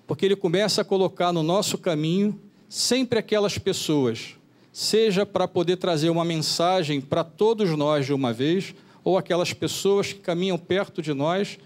porque 0.07 0.25
Ele 0.25 0.35
começa 0.35 0.81
a 0.81 0.85
colocar 0.85 1.31
no 1.31 1.43
nosso 1.43 1.77
caminho 1.77 2.39
sempre 2.67 3.19
aquelas 3.19 3.57
pessoas, 3.57 4.35
seja 4.71 5.25
para 5.25 5.47
poder 5.47 5.77
trazer 5.77 6.09
uma 6.09 6.25
mensagem 6.25 6.99
para 6.99 7.23
todos 7.23 7.69
nós 7.77 8.05
de 8.05 8.13
uma 8.13 8.33
vez, 8.33 8.73
ou 9.03 9.17
aquelas 9.17 9.53
pessoas 9.53 10.11
que 10.11 10.19
caminham 10.19 10.57
perto 10.57 11.01
de 11.01 11.13
nós 11.13 11.59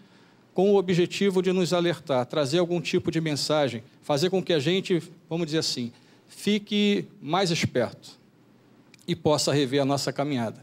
com 0.53 0.71
o 0.71 0.75
objetivo 0.75 1.41
de 1.41 1.53
nos 1.53 1.71
alertar, 1.71 2.25
trazer 2.25 2.59
algum 2.59 2.81
tipo 2.81 3.09
de 3.09 3.21
mensagem, 3.21 3.81
fazer 4.01 4.29
com 4.29 4.43
que 4.43 4.51
a 4.51 4.59
gente, 4.59 5.01
vamos 5.29 5.45
dizer 5.45 5.59
assim, 5.59 5.91
fique 6.27 7.05
mais 7.21 7.50
esperto 7.50 8.19
e 9.07 9.15
possa 9.15 9.53
rever 9.53 9.81
a 9.81 9.86
nossa 9.86 10.12
caminhada. 10.12 10.62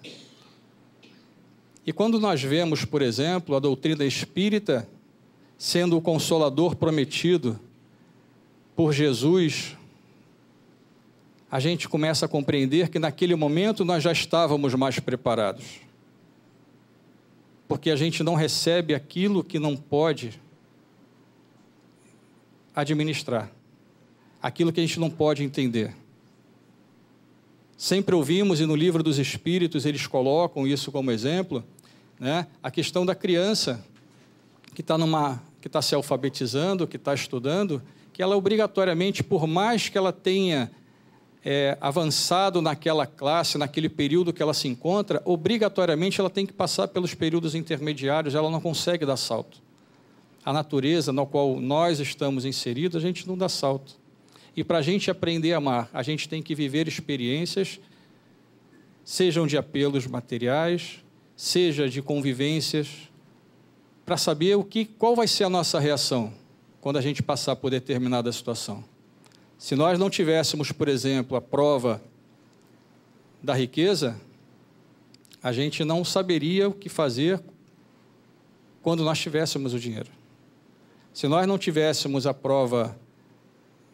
E 1.87 1.93
quando 1.93 2.19
nós 2.19 2.43
vemos, 2.43 2.85
por 2.85 3.01
exemplo, 3.01 3.55
a 3.55 3.61
doutrina 3.61 4.05
espírita 4.05 4.89
sendo 5.57 5.97
o 5.97 6.03
consolador 6.03 6.77
prometido 6.77 7.59
por 8.75 8.93
Jesus, 8.93 9.77
a 11.51 11.61
gente 11.61 11.89
começa 11.89 12.27
a 12.27 12.29
compreender 12.29 12.91
que 12.91 12.99
naquele 12.99 13.35
momento 13.35 13.85
nós 13.85 14.03
já 14.03 14.13
estávamos 14.13 14.75
mais 14.75 14.99
preparados 14.99 15.87
porque 17.69 17.91
a 17.91 17.97
gente 17.97 18.23
não 18.23 18.35
recebe 18.35 18.95
aquilo 18.95 19.43
que 19.43 19.59
não 19.59 19.77
pode 19.77 20.41
administrar, 22.75 23.51
aquilo 24.41 24.73
que 24.73 24.81
a 24.81 24.87
gente 24.87 25.01
não 25.01 25.11
pode 25.11 25.43
entender. 25.43 25.95
Sempre 27.77 28.15
ouvimos, 28.15 28.61
e 28.61 28.67
no 28.67 28.77
livro 28.77 29.03
dos 29.03 29.19
Espíritos 29.19 29.85
eles 29.85 30.07
colocam 30.07 30.67
isso 30.67 30.93
como 30.93 31.11
exemplo, 31.11 31.65
né? 32.19 32.47
a 32.63 32.71
questão 32.71 33.05
da 33.05 33.15
criança 33.15 33.85
que 34.75 34.81
está 34.81 34.97
numa 34.99 35.43
que 35.61 35.69
está 35.69 35.83
se 35.83 35.97
alfabetizando, 35.97 36.87
que 36.87 36.97
está 36.97 37.13
estudando, 37.13 37.83
que 38.13 38.23
ela 38.23 38.37
obrigatoriamente, 38.37 39.25
por 39.25 39.49
mais 39.49 39.89
que 39.89 39.99
ela 39.99 40.13
tenha 40.13 40.71
é, 41.45 41.77
avançado 41.81 42.63
naquela 42.63 43.05
classe, 43.05 43.59
naquele 43.59 43.89
período 43.89 44.33
que 44.33 44.41
ela 44.41 44.55
se 44.55 44.69
encontra, 44.69 45.21
obrigatoriamente 45.25 46.21
ela 46.21 46.31
tem 46.31 46.47
que 46.47 46.53
passar 46.53 46.87
pelos 46.89 47.15
períodos 47.15 47.55
intermediários, 47.55 48.35
ela 48.35 48.49
não 48.49 48.61
consegue 48.61 49.05
dar 49.05 49.17
salto. 49.17 49.61
A 50.45 50.53
natureza 50.53 51.13
na 51.13 51.27
qual 51.27 51.61
nós 51.61 51.99
estamos 51.99 52.45
inseridos, 52.45 52.97
a 52.97 53.01
gente 53.01 53.27
não 53.27 53.37
dá 53.37 53.49
salto. 53.49 53.97
E 54.57 54.63
para 54.63 54.79
a 54.79 54.83
gente 54.83 55.11
aprender 55.11 55.53
a 55.53 55.57
amar, 55.57 55.91
a 55.93 56.03
gente 56.03 56.29
tem 56.29 56.43
que 56.43 56.55
viver 56.55 56.87
experiências, 56.87 57.81
sejam 59.05 59.47
de 59.47 59.59
apelos 59.59 60.07
materiais, 60.07 61.05
seja 61.37 61.89
de 61.89 62.01
convivências, 62.01 62.89
para 64.07 64.17
saber 64.17 64.57
o 64.57 64.65
que, 64.65 64.85
qual 64.85 65.15
vai 65.15 65.29
ser 65.29 65.45
a 65.45 65.51
nossa 65.51 65.79
reação 65.79 66.33
quando 66.81 66.97
a 66.97 67.01
gente 67.01 67.23
passar 67.23 67.57
por 67.57 67.71
determinada 67.71 68.33
situação. 68.33 68.83
Se 69.59 69.75
nós 69.75 69.99
não 69.99 70.09
tivéssemos, 70.09 70.73
por 70.73 70.89
exemplo, 70.89 71.37
a 71.37 71.41
prova 71.41 72.01
da 73.43 73.55
riqueza, 73.55 74.21
a 75.43 75.53
gente 75.53 75.85
não 75.85 76.05
saberia 76.05 76.69
o 76.69 76.73
que 76.73 76.89
fazer 76.89 77.41
quando 78.83 79.05
nós 79.05 79.19
tivéssemos 79.19 79.75
o 79.75 79.79
dinheiro. 79.81 80.11
Se 81.13 81.27
nós 81.27 81.47
não 81.47 81.59
tivéssemos 81.59 82.27
a 82.27 82.33
prova 82.33 82.97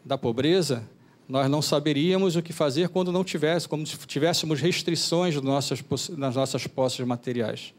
da 0.05 0.17
pobreza, 0.17 0.87
nós 1.27 1.49
não 1.49 1.61
saberíamos 1.61 2.35
o 2.35 2.41
que 2.41 2.51
fazer 2.51 2.89
quando 2.89 3.11
não 3.11 3.23
tivéssemos, 3.23 3.67
como 3.67 3.87
se 3.87 3.97
tivéssemos 4.05 4.59
restrições 4.59 5.35
nas 5.41 6.35
nossas 6.35 6.67
posses 6.67 7.05
materiais. 7.05 7.73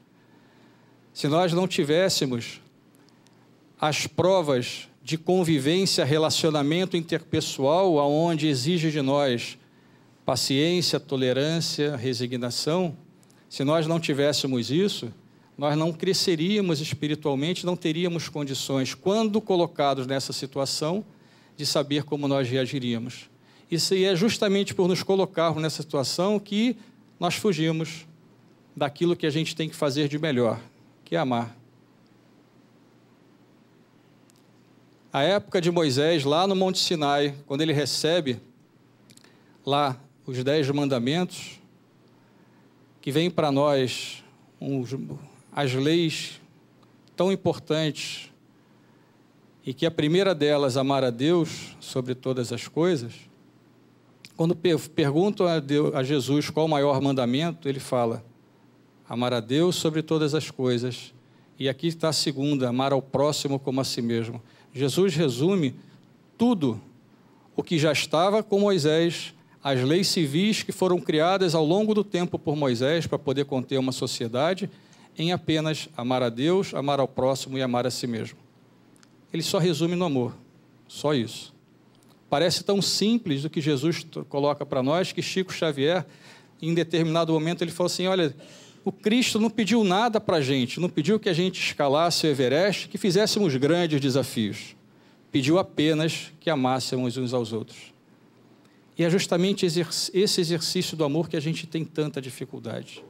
Se 1.13 1.29
nós 1.29 1.53
não 1.53 1.69
tivéssemos 1.69 2.61
as 3.81 4.07
provas 4.07 4.89
de 5.03 5.19
convivência, 5.19 6.05
relacionamento 6.05 6.97
interpessoal, 6.97 7.99
aonde 7.99 8.49
exige 8.49 8.91
de 8.91 9.03
nós 9.03 9.59
paciência, 10.25 10.99
tolerância, 10.99 11.95
resignação, 11.95 12.97
se 13.49 13.63
nós 13.63 13.87
não 13.87 14.01
tivéssemos 14.01 14.71
isso, 14.71 15.13
nós 15.57 15.77
não 15.77 15.93
cresceríamos 15.93 16.81
espiritualmente, 16.81 17.67
não 17.67 17.77
teríamos 17.77 18.29
condições, 18.29 18.95
quando 18.95 19.41
colocados 19.41 20.07
nessa 20.07 20.33
situação, 20.33 21.05
de 21.57 21.65
saber 21.65 22.03
como 22.03 22.27
nós 22.27 22.49
reagiríamos. 22.49 23.29
Isso 23.75 23.95
é 23.95 24.15
justamente 24.15 24.75
por 24.75 24.87
nos 24.87 25.03
colocarmos 25.03 25.63
nessa 25.63 25.83
situação 25.83 26.39
que 26.39 26.77
nós 27.19 27.35
fugimos 27.35 28.07
daquilo 28.77 29.17
que 29.17 29.27
a 29.27 29.31
gente 29.31 29.55
tem 29.55 29.69
que 29.69 29.75
fazer 29.75 30.09
de 30.09 30.19
melhor, 30.19 30.61
que 31.05 31.17
é 31.17 31.19
amar. 31.19 31.57
a 35.15 35.23
época 35.23 35.61
de 35.61 35.71
Moisés, 35.71 36.25
lá 36.25 36.45
no 36.45 36.57
Monte 36.57 36.81
Sinai, 36.81 37.37
quando 37.47 37.61
ele 37.61 37.73
recebe 37.73 38.41
lá 39.65 39.97
os 40.27 40.43
dez 40.43 40.69
mandamentos, 40.71 41.61
que 43.01 43.13
vem 43.13 43.31
para 43.31 43.53
nós 43.53 44.25
as 45.53 45.73
leis 45.73 46.41
tão 47.15 47.31
importantes, 47.31 48.29
e 49.65 49.73
que 49.73 49.87
a 49.87 49.91
primeira 49.91 50.35
delas, 50.35 50.77
amar 50.77 51.05
a 51.05 51.11
Deus 51.11 51.77
sobre 51.79 52.17
todas 52.17 52.53
as 52.53 52.67
coisas, 52.67 53.15
quando 54.37 54.57
perguntam 54.57 55.47
a, 55.47 55.61
Deus, 55.61 55.95
a 55.95 56.03
Jesus 56.03 56.51
qual 56.51 56.67
o 56.67 56.69
maior 56.69 57.01
mandamento, 57.01 57.69
ele 57.69 57.81
fala: 57.81 58.25
amar 59.09 59.33
a 59.33 59.41
Deus 59.41 59.77
sobre 59.77 60.03
todas 60.03 60.35
as 60.35 60.51
coisas. 60.51 61.13
E 61.59 61.69
aqui 61.69 61.87
está 61.87 62.09
a 62.09 62.13
segunda, 62.13 62.69
amar 62.69 62.93
ao 62.93 63.01
próximo 63.01 63.61
como 63.61 63.81
a 63.81 63.85
si 63.85 64.03
mesmo. 64.03 64.43
Jesus 64.73 65.15
resume 65.15 65.75
tudo 66.37 66.81
o 67.55 67.63
que 67.63 67.79
já 67.79 67.93
estava 67.93 68.43
com 68.43 68.59
Moisés, 68.59 69.33
as 69.63 69.81
leis 69.81 70.09
civis 70.09 70.65
que 70.65 70.73
foram 70.73 71.01
criadas 71.01 71.55
ao 71.55 71.65
longo 71.65 71.95
do 71.95 72.03
tempo 72.03 72.41
por 72.41 72.57
Moisés 72.57 73.07
para 73.07 73.19
poder 73.21 73.45
conter 73.45 73.79
uma 73.79 73.93
sociedade, 73.93 74.69
em 75.17 75.31
apenas 75.31 75.89
amar 75.97 76.25
a 76.25 76.29
Deus, 76.29 76.75
amar 76.75 76.99
ao 76.99 77.07
próximo 77.07 77.57
e 77.57 77.63
amar 77.63 77.87
a 77.87 77.91
si 77.91 78.09
mesmo. 78.09 78.37
Ele 79.33 79.45
só 79.45 79.59
resume 79.59 79.95
no 79.95 80.05
amor, 80.05 80.35
só 80.89 81.15
isso. 81.15 81.54
Parece 82.29 82.65
tão 82.65 82.83
simples 82.83 83.45
o 83.45 83.51
que 83.51 83.61
Jesus 83.61 84.07
coloca 84.29 84.65
para 84.67 84.83
nós 84.83 85.13
que 85.13 85.23
Chico 85.23 85.53
Xavier, 85.53 86.05
em 86.61 86.75
determinado 86.75 87.33
momento, 87.33 87.63
ele 87.63 87.71
falou 87.71 87.87
assim: 87.87 88.07
olha, 88.07 88.35
o 88.85 88.93
Cristo 88.93 89.41
não 89.41 89.49
pediu 89.49 89.83
nada 89.83 90.21
para 90.21 90.39
a 90.39 90.41
gente, 90.41 90.79
não 90.79 90.89
pediu 90.89 91.19
que 91.19 91.29
a 91.29 91.33
gente 91.33 91.61
escalasse 91.61 92.27
o 92.27 92.31
Everest, 92.31 92.89
que 92.89 92.99
fizéssemos 92.99 93.57
grandes 93.57 94.01
desafios. 94.01 94.77
Pediu 95.33 95.59
apenas 95.59 96.33
que 96.39 96.51
amássemos 96.51 97.17
uns 97.17 97.33
aos 97.33 97.53
outros. 97.53 97.95
E 98.97 99.03
é 99.03 99.11
justamente 99.11 99.67
esse 99.67 100.41
exercício 100.41 100.97
do 100.97 101.03
amor 101.03 101.29
que 101.29 101.37
a 101.37 101.41
gente 101.41 101.67
tem 101.67 101.85
tanta 101.85 102.21
dificuldade. 102.21 103.03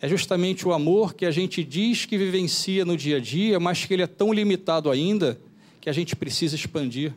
É 0.00 0.08
justamente 0.08 0.66
o 0.66 0.72
amor 0.72 1.12
que 1.14 1.26
a 1.26 1.30
gente 1.30 1.64
diz 1.64 2.06
que 2.06 2.16
vivencia 2.16 2.84
no 2.84 2.96
dia 2.96 3.16
a 3.16 3.20
dia, 3.20 3.58
mas 3.58 3.84
que 3.84 3.92
ele 3.92 4.02
é 4.02 4.06
tão 4.06 4.32
limitado 4.32 4.90
ainda 4.90 5.38
que 5.80 5.90
a 5.90 5.92
gente 5.92 6.14
precisa 6.14 6.54
expandir. 6.54 7.12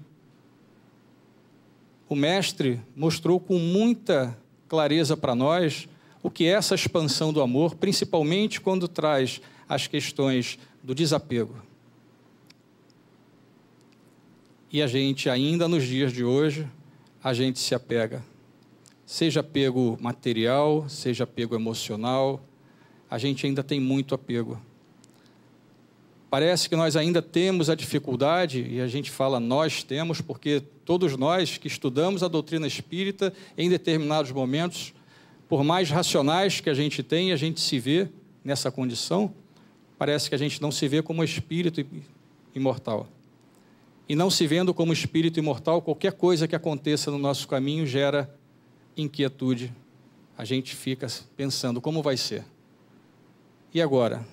O 2.12 2.16
Mestre 2.16 2.82
mostrou 2.94 3.40
com 3.40 3.58
muita 3.58 4.38
clareza 4.68 5.16
para 5.16 5.34
nós 5.34 5.88
o 6.22 6.30
que 6.30 6.44
é 6.44 6.50
essa 6.50 6.76
expansão 6.76 7.32
do 7.32 7.42
amor, 7.42 7.76
principalmente 7.76 8.60
quando 8.60 8.86
traz 8.86 9.40
as 9.66 9.88
questões 9.88 10.60
do 10.84 10.94
desapego. 10.94 11.56
E 14.70 14.82
a 14.82 14.88
gente, 14.88 15.30
ainda 15.30 15.70
nos 15.70 15.86
dias 15.86 16.12
de 16.12 16.22
hoje, 16.22 16.68
a 17.24 17.34
gente 17.34 17.60
se 17.60 17.74
apega. 17.74 18.22
Seja 19.06 19.40
apego 19.40 19.98
material, 20.02 20.90
seja 20.90 21.24
apego 21.24 21.56
emocional, 21.56 22.44
a 23.10 23.18
gente 23.18 23.46
ainda 23.46 23.64
tem 23.64 23.80
muito 23.80 24.14
apego. 24.14 24.62
Parece 26.32 26.70
que 26.70 26.78
nós 26.78 26.96
ainda 26.96 27.22
temos 27.22 27.70
a 27.70 27.76
dificuldade, 27.76 28.66
e 28.66 28.80
a 28.80 28.88
gente 28.88 29.12
fala 29.12 29.38
nós 29.38 29.84
temos, 29.84 30.22
porque 30.22 30.64
todos 30.86 31.18
nós 31.18 31.58
que 31.58 31.68
estudamos 31.68 32.24
a 32.24 32.30
doutrina 32.30 32.66
espírita, 32.66 33.34
em 33.58 33.70
determinados 33.70 34.32
momentos, 34.32 34.94
por 35.50 35.62
mais 35.62 35.90
racionais 35.90 36.62
que 36.62 36.70
a 36.70 36.74
gente 36.74 37.04
tem, 37.04 37.34
a 37.34 37.36
gente 37.36 37.60
se 37.60 37.78
vê 37.80 38.08
nessa 38.46 38.72
condição, 38.72 39.34
parece 39.98 40.30
que 40.30 40.36
a 40.36 40.38
gente 40.38 40.62
não 40.62 40.72
se 40.72 40.88
vê 40.88 41.02
como 41.02 41.22
espírito 41.22 41.86
imortal. 42.56 43.10
E 44.08 44.16
não 44.16 44.30
se 44.30 44.48
vendo 44.48 44.74
como 44.74 44.94
espírito 44.94 45.38
imortal, 45.38 45.82
qualquer 45.82 46.14
coisa 46.14 46.48
que 46.48 46.56
aconteça 46.56 47.12
no 47.12 47.18
nosso 47.18 47.46
caminho 47.46 47.86
gera 47.86 48.34
inquietude. 48.96 49.74
A 50.38 50.46
gente 50.46 50.78
fica 50.78 51.08
pensando 51.36 51.82
como 51.82 52.02
vai 52.02 52.16
ser. 52.16 52.46
E 53.74 53.82
agora? 53.82 54.26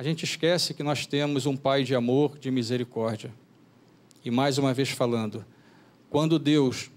A 0.00 0.02
gente 0.02 0.24
esquece 0.24 0.72
que 0.72 0.82
nós 0.82 1.04
temos 1.04 1.44
um 1.44 1.54
Pai 1.54 1.84
de 1.84 1.94
amor, 1.94 2.38
de 2.38 2.50
misericórdia. 2.50 3.30
E 4.24 4.30
mais 4.30 4.56
uma 4.56 4.72
vez 4.72 4.88
falando, 4.88 5.44
quando 6.08 6.38
Deus 6.38 6.90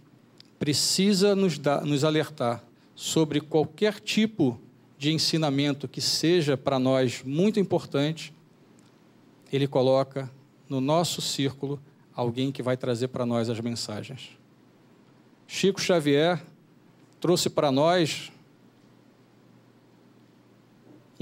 precisa 0.57 1.35
nos, 1.35 1.57
dar, 1.57 1.83
nos 1.83 2.05
alertar 2.05 2.63
sobre 2.95 3.41
qualquer 3.41 3.99
tipo 3.99 4.57
de 4.97 5.11
ensinamento 5.11 5.85
que 5.85 5.99
seja 5.99 6.55
para 6.55 6.79
nós 6.79 7.21
muito 7.25 7.59
importante, 7.59 8.33
Ele 9.51 9.67
coloca 9.67 10.31
no 10.69 10.79
nosso 10.79 11.21
círculo 11.21 11.81
alguém 12.15 12.53
que 12.53 12.63
vai 12.63 12.77
trazer 12.77 13.09
para 13.09 13.25
nós 13.25 13.49
as 13.49 13.59
mensagens. 13.59 14.29
Chico 15.45 15.81
Xavier 15.81 16.41
trouxe 17.19 17.49
para 17.49 17.69
nós 17.69 18.31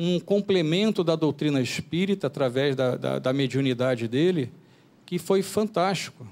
um 0.04 0.20
complemento 0.20 1.04
da 1.04 1.16
doutrina 1.16 1.62
espírita 1.62 2.26
através 2.26 2.76
da, 2.76 2.98
da, 2.98 3.20
da 3.20 3.32
mediunidade 3.32 4.08
dele, 4.08 4.52
que 5.06 5.20
foi 5.20 5.44
fantástico. 5.44 6.26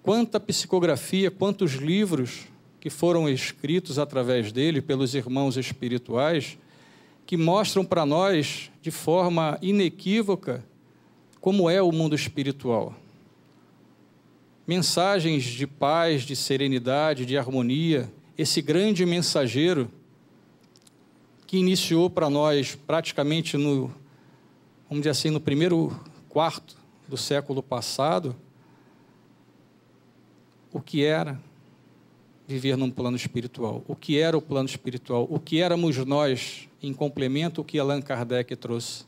Quanta 0.00 0.38
psicografia, 0.38 1.32
quantos 1.32 1.72
livros 1.72 2.42
que 2.78 2.88
foram 2.88 3.28
escritos 3.28 3.98
através 3.98 4.52
dele 4.52 4.80
pelos 4.80 5.16
irmãos 5.16 5.56
espirituais, 5.56 6.56
que 7.26 7.36
mostram 7.36 7.84
para 7.84 8.06
nós 8.06 8.70
de 8.80 8.92
forma 8.92 9.58
inequívoca 9.60 10.64
como 11.40 11.68
é 11.68 11.82
o 11.82 11.90
mundo 11.90 12.14
espiritual. 12.14 12.94
Mensagens 14.64 15.42
de 15.42 15.66
paz, 15.66 16.22
de 16.22 16.36
serenidade, 16.36 17.26
de 17.26 17.36
harmonia, 17.36 18.08
esse 18.38 18.62
grande 18.62 19.04
mensageiro 19.04 19.90
que 21.50 21.58
iniciou 21.58 22.08
para 22.08 22.30
nós 22.30 22.76
praticamente 22.76 23.56
no, 23.56 23.92
vamos 24.88 25.00
dizer 25.00 25.10
assim, 25.10 25.30
no 25.30 25.40
primeiro 25.40 25.90
quarto 26.28 26.76
do 27.08 27.16
século 27.16 27.60
passado, 27.60 28.36
o 30.72 30.80
que 30.80 31.04
era 31.04 31.40
viver 32.46 32.76
num 32.76 32.88
plano 32.88 33.16
espiritual, 33.16 33.82
o 33.88 33.96
que 33.96 34.16
era 34.16 34.38
o 34.38 34.40
plano 34.40 34.68
espiritual, 34.68 35.26
o 35.28 35.40
que 35.40 35.60
éramos 35.60 35.96
nós 35.96 36.68
em 36.80 36.94
complemento? 36.94 37.60
Ao 37.60 37.64
que 37.64 37.80
Allan 37.80 38.00
Kardec 38.00 38.54
trouxe. 38.54 39.04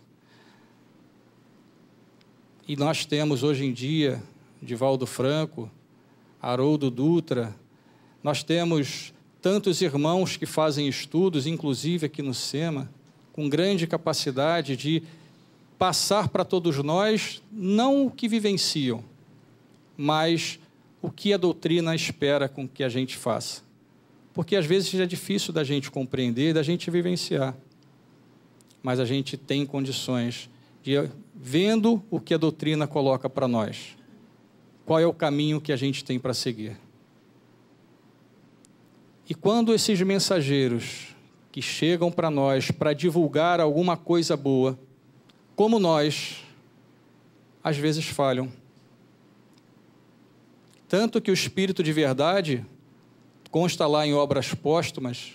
E 2.66 2.74
nós 2.74 3.04
temos 3.04 3.44
hoje 3.44 3.64
em 3.64 3.72
dia 3.72 4.20
Divaldo 4.60 5.06
Franco, 5.06 5.70
Haroldo 6.40 6.90
Dutra, 6.90 7.54
nós 8.20 8.42
temos 8.42 9.14
tantos 9.42 9.82
irmãos 9.82 10.36
que 10.36 10.46
fazem 10.46 10.86
estudos, 10.86 11.48
inclusive 11.48 12.06
aqui 12.06 12.22
no 12.22 12.32
SEMA, 12.32 12.88
com 13.32 13.48
grande 13.48 13.88
capacidade 13.88 14.76
de 14.76 15.02
passar 15.76 16.28
para 16.28 16.44
todos 16.44 16.76
nós 16.78 17.42
não 17.50 18.06
o 18.06 18.10
que 18.10 18.28
vivenciam, 18.28 19.02
mas 19.96 20.60
o 21.02 21.10
que 21.10 21.32
a 21.32 21.36
doutrina 21.36 21.92
espera 21.92 22.48
com 22.48 22.68
que 22.68 22.84
a 22.84 22.88
gente 22.88 23.16
faça. 23.16 23.62
Porque 24.32 24.54
às 24.54 24.64
vezes 24.64 24.94
é 24.94 25.06
difícil 25.06 25.52
da 25.52 25.64
gente 25.64 25.90
compreender, 25.90 26.54
da 26.54 26.62
gente 26.62 26.88
vivenciar. 26.88 27.54
Mas 28.80 29.00
a 29.00 29.04
gente 29.04 29.36
tem 29.36 29.66
condições 29.66 30.48
de, 30.84 30.92
vendo 31.34 32.00
o 32.08 32.20
que 32.20 32.32
a 32.32 32.38
doutrina 32.38 32.86
coloca 32.86 33.28
para 33.28 33.48
nós, 33.48 33.96
qual 34.86 35.00
é 35.00 35.06
o 35.06 35.12
caminho 35.12 35.60
que 35.60 35.72
a 35.72 35.76
gente 35.76 36.04
tem 36.04 36.18
para 36.18 36.32
seguir. 36.32 36.76
E 39.32 39.34
quando 39.34 39.72
esses 39.72 39.98
mensageiros 40.02 41.16
que 41.50 41.62
chegam 41.62 42.12
para 42.12 42.30
nós 42.30 42.70
para 42.70 42.92
divulgar 42.92 43.60
alguma 43.60 43.96
coisa 43.96 44.36
boa, 44.36 44.78
como 45.56 45.78
nós, 45.78 46.44
às 47.64 47.78
vezes 47.78 48.04
falham. 48.04 48.52
Tanto 50.86 51.18
que 51.18 51.30
o 51.30 51.32
Espírito 51.32 51.82
de 51.82 51.94
Verdade 51.94 52.62
consta 53.50 53.86
lá 53.86 54.06
em 54.06 54.12
Obras 54.12 54.52
Póstumas, 54.52 55.32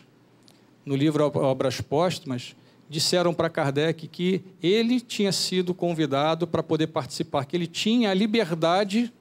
no 0.85 0.95
livro 0.95 1.31
Obras 1.33 1.81
Póstumas, 1.81 2.55
disseram 2.87 3.33
para 3.33 3.49
Kardec 3.49 4.07
que 4.07 4.43
ele 4.61 5.01
tinha 5.01 5.31
sido 5.31 5.73
convidado 5.73 6.45
para 6.45 6.61
poder 6.61 6.85
participar, 6.85 7.45
que 7.45 7.57
ele 7.57 7.65
tinha 7.65 8.11
a 8.11 8.13
liberdade 8.13 9.11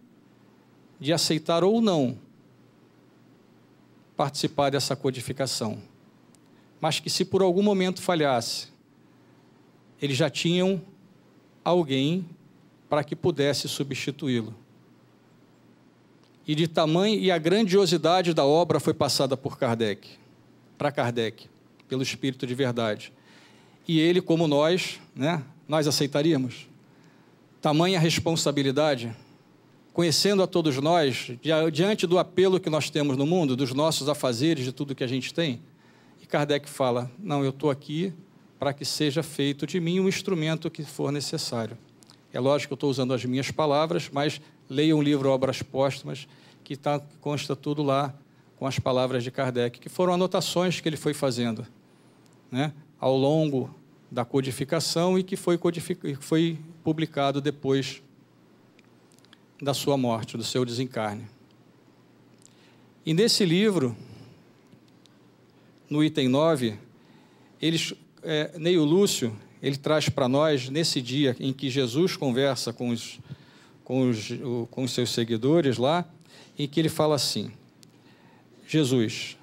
de 1.00 1.14
aceitar 1.14 1.64
ou 1.64 1.80
não 1.80 2.25
participar 4.16 4.70
dessa 4.70 4.96
codificação. 4.96 5.78
Mas 6.80 7.00
que 7.00 7.10
se 7.10 7.24
por 7.24 7.42
algum 7.42 7.62
momento 7.62 8.02
falhasse, 8.02 8.68
eles 10.00 10.16
já 10.16 10.30
tinham 10.30 10.80
alguém 11.64 12.26
para 12.88 13.02
que 13.02 13.16
pudesse 13.16 13.68
substituí-lo. 13.68 14.54
E 16.46 16.54
de 16.54 16.68
tamanho 16.68 17.18
e 17.18 17.30
a 17.30 17.38
grandiosidade 17.38 18.32
da 18.32 18.44
obra 18.44 18.78
foi 18.78 18.94
passada 18.94 19.36
por 19.36 19.58
Kardec, 19.58 20.08
para 20.78 20.92
Kardec, 20.92 21.48
pelo 21.88 22.02
Espírito 22.02 22.46
de 22.46 22.54
Verdade. 22.54 23.12
E 23.88 23.98
ele, 23.98 24.20
como 24.20 24.46
nós, 24.46 25.00
né, 25.14 25.42
nós 25.66 25.88
aceitaríamos? 25.88 26.68
Tamanha 27.60 27.98
responsabilidade 27.98 29.14
conhecendo 29.96 30.42
a 30.42 30.46
todos 30.46 30.76
nós, 30.76 31.30
diante 31.72 32.06
do 32.06 32.18
apelo 32.18 32.60
que 32.60 32.68
nós 32.68 32.90
temos 32.90 33.16
no 33.16 33.24
mundo, 33.24 33.56
dos 33.56 33.72
nossos 33.72 34.10
afazeres, 34.10 34.62
de 34.62 34.70
tudo 34.70 34.94
que 34.94 35.02
a 35.02 35.06
gente 35.06 35.32
tem. 35.32 35.58
E 36.20 36.26
Kardec 36.26 36.68
fala: 36.68 37.10
Não, 37.18 37.42
eu 37.42 37.48
estou 37.48 37.70
aqui 37.70 38.12
para 38.58 38.74
que 38.74 38.84
seja 38.84 39.22
feito 39.22 39.66
de 39.66 39.80
mim 39.80 39.98
o 39.98 40.02
um 40.02 40.08
instrumento 40.08 40.70
que 40.70 40.84
for 40.84 41.10
necessário. 41.10 41.78
É 42.30 42.38
lógico 42.38 42.68
que 42.68 42.72
eu 42.74 42.76
estou 42.76 42.90
usando 42.90 43.14
as 43.14 43.24
minhas 43.24 43.50
palavras, 43.50 44.10
mas 44.12 44.38
leia 44.68 44.94
um 44.94 45.00
livro 45.00 45.30
Obras 45.30 45.62
Póstumas, 45.62 46.28
que 46.62 46.76
tá, 46.76 47.00
consta 47.22 47.56
tudo 47.56 47.82
lá 47.82 48.14
com 48.58 48.66
as 48.66 48.78
palavras 48.78 49.24
de 49.24 49.30
Kardec, 49.30 49.80
que 49.80 49.88
foram 49.88 50.12
anotações 50.12 50.78
que 50.78 50.86
ele 50.86 50.98
foi 50.98 51.14
fazendo 51.14 51.66
né, 52.50 52.74
ao 53.00 53.16
longo 53.16 53.74
da 54.10 54.26
codificação 54.26 55.18
e 55.18 55.22
que 55.22 55.36
foi, 55.36 55.58
foi 56.20 56.58
publicado 56.84 57.40
depois 57.40 58.02
da 59.60 59.72
sua 59.72 59.96
morte, 59.96 60.36
do 60.36 60.44
seu 60.44 60.64
desencarne. 60.64 61.24
E 63.04 63.14
nesse 63.14 63.44
livro, 63.44 63.96
no 65.88 66.02
item 66.02 66.28
9, 66.28 66.76
eles, 67.60 67.94
é, 68.22 68.58
Neio 68.58 68.84
Lúcio, 68.84 69.34
ele 69.62 69.76
traz 69.76 70.08
para 70.08 70.28
nós, 70.28 70.68
nesse 70.68 71.00
dia 71.00 71.36
em 71.40 71.52
que 71.52 71.70
Jesus 71.70 72.16
conversa 72.16 72.72
com 72.72 72.90
os, 72.90 73.18
com 73.84 74.10
os, 74.10 74.28
com 74.70 74.84
os 74.84 74.90
seus 74.90 75.10
seguidores 75.10 75.78
lá, 75.78 76.04
em 76.58 76.66
que 76.66 76.80
ele 76.80 76.88
fala 76.88 77.14
assim: 77.14 77.50
Jesus, 78.66 79.36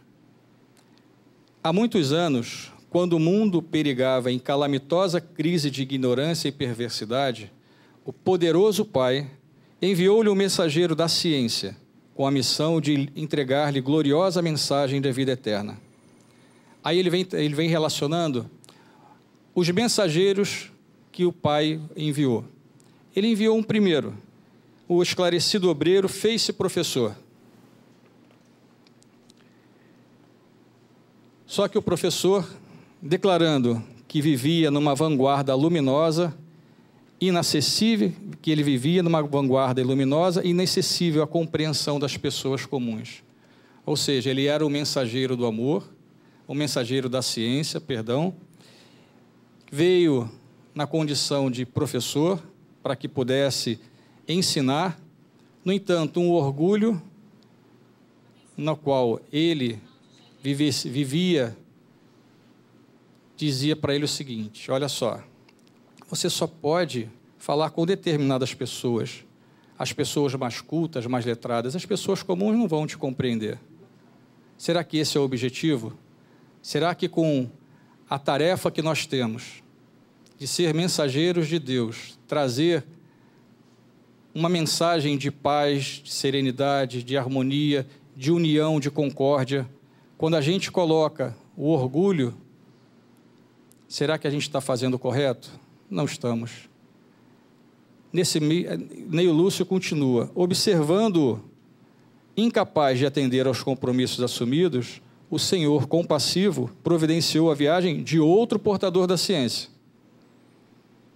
há 1.63 1.71
muitos 1.71 2.11
anos, 2.11 2.71
quando 2.89 3.13
o 3.13 3.19
mundo 3.19 3.61
perigava 3.61 4.31
em 4.31 4.37
calamitosa 4.37 5.19
crise 5.19 5.71
de 5.71 5.81
ignorância 5.81 6.47
e 6.47 6.51
perversidade, 6.51 7.51
o 8.05 8.13
poderoso 8.13 8.85
Pai 8.85 9.31
enviou-lhe 9.85 10.29
um 10.29 10.35
mensageiro 10.35 10.95
da 10.95 11.09
ciência, 11.09 11.75
com 12.15 12.25
a 12.25 12.31
missão 12.31 12.79
de 12.79 13.09
entregar-lhe 13.15 13.81
gloriosa 13.81 14.41
mensagem 14.41 15.01
da 15.01 15.11
vida 15.11 15.33
eterna. 15.33 15.77
Aí 16.81 16.97
ele 16.97 17.09
vem, 17.09 17.27
ele 17.33 17.53
vem 17.53 17.67
relacionando 17.67 18.49
os 19.53 19.69
mensageiros 19.69 20.71
que 21.11 21.25
o 21.25 21.33
Pai 21.33 21.81
enviou. 21.97 22.45
Ele 23.13 23.27
enviou 23.27 23.57
um 23.57 23.63
primeiro, 23.63 24.17
o 24.87 25.03
esclarecido 25.03 25.69
obreiro 25.69 26.07
fez-se 26.07 26.53
professor. 26.53 27.15
Só 31.45 31.67
que 31.67 31.77
o 31.77 31.81
professor, 31.81 32.47
declarando 33.01 33.83
que 34.07 34.21
vivia 34.21 34.71
numa 34.71 34.95
vanguarda 34.95 35.53
luminosa, 35.53 36.33
inacessível, 37.27 38.11
que 38.41 38.51
ele 38.51 38.63
vivia 38.63 39.03
numa 39.03 39.21
vanguarda 39.21 39.83
luminosa, 39.83 40.45
inacessível 40.45 41.23
à 41.23 41.27
compreensão 41.27 41.99
das 41.99 42.17
pessoas 42.17 42.65
comuns. 42.65 43.23
Ou 43.85 43.95
seja, 43.95 44.29
ele 44.29 44.45
era 44.45 44.65
o 44.65 44.69
mensageiro 44.69 45.35
do 45.35 45.45
amor, 45.45 45.89
o 46.47 46.53
mensageiro 46.53 47.07
da 47.07 47.21
ciência, 47.21 47.79
perdão, 47.79 48.33
veio 49.71 50.29
na 50.73 50.85
condição 50.85 51.49
de 51.49 51.65
professor 51.65 52.41
para 52.81 52.95
que 52.95 53.07
pudesse 53.07 53.79
ensinar, 54.27 54.99
no 55.63 55.71
entanto, 55.71 56.19
um 56.19 56.31
orgulho 56.31 57.01
no 58.57 58.75
qual 58.75 59.19
ele 59.31 59.79
vivia, 60.41 61.55
dizia 63.35 63.75
para 63.75 63.95
ele 63.95 64.05
o 64.05 64.07
seguinte: 64.07 64.69
olha 64.69 64.89
só, 64.89 65.23
você 66.15 66.29
só 66.29 66.45
pode 66.45 67.09
falar 67.37 67.71
com 67.71 67.85
determinadas 67.85 68.53
pessoas, 68.53 69.25
as 69.77 69.91
pessoas 69.91 70.35
mais 70.35 70.61
cultas, 70.61 71.07
mais 71.07 71.25
letradas, 71.25 71.75
as 71.75 71.85
pessoas 71.85 72.21
comuns 72.21 72.55
não 72.55 72.67
vão 72.67 72.85
te 72.85 72.97
compreender. 72.97 73.59
Será 74.57 74.83
que 74.83 74.97
esse 74.97 75.17
é 75.17 75.19
o 75.19 75.23
objetivo? 75.23 75.93
Será 76.61 76.93
que 76.93 77.09
com 77.09 77.49
a 78.07 78.19
tarefa 78.19 78.69
que 78.69 78.81
nós 78.81 79.07
temos 79.07 79.63
de 80.37 80.47
ser 80.47 80.73
mensageiros 80.73 81.47
de 81.47 81.57
Deus, 81.57 82.19
trazer 82.27 82.85
uma 84.35 84.49
mensagem 84.49 85.17
de 85.17 85.31
paz, 85.31 86.01
de 86.03 86.13
serenidade, 86.13 87.03
de 87.03 87.17
harmonia, 87.17 87.87
de 88.15 88.31
união, 88.31 88.79
de 88.79 88.91
concórdia. 88.91 89.67
Quando 90.17 90.35
a 90.35 90.41
gente 90.41 90.71
coloca 90.71 91.35
o 91.57 91.69
orgulho, 91.69 92.35
será 93.87 94.17
que 94.17 94.27
a 94.27 94.29
gente 94.29 94.43
está 94.43 94.61
fazendo 94.61 94.95
o 94.95 94.99
correto? 94.99 95.62
Não 95.93 96.05
estamos. 96.05 96.69
Nesse 98.11 98.39
Neio 98.39 99.31
Lúcio 99.31 99.65
continua, 99.65 100.31
observando 100.35 101.43
incapaz 102.35 102.99
de 102.99 103.05
atender 103.05 103.47
aos 103.47 103.63
compromissos 103.63 104.21
assumidos, 104.21 105.01
o 105.29 105.39
Senhor 105.39 105.87
compassivo 105.87 106.69
providenciou 106.83 107.51
a 107.51 107.55
viagem 107.55 108.03
de 108.03 108.19
outro 108.19 108.59
portador 108.59 109.07
da 109.07 109.17
ciência, 109.17 109.69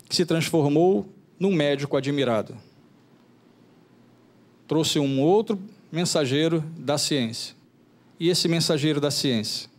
que 0.08 0.16
se 0.16 0.26
transformou 0.26 1.08
num 1.40 1.54
médico 1.54 1.98
admirado 1.98 2.56
trouxe 4.68 5.00
um 5.00 5.22
outro 5.22 5.60
mensageiro 5.92 6.64
da 6.78 6.98
ciência. 6.98 7.56
E 8.20 8.30
esse 8.30 8.48
mensageiro 8.48 9.00
da 9.00 9.10
ciência, 9.10 9.70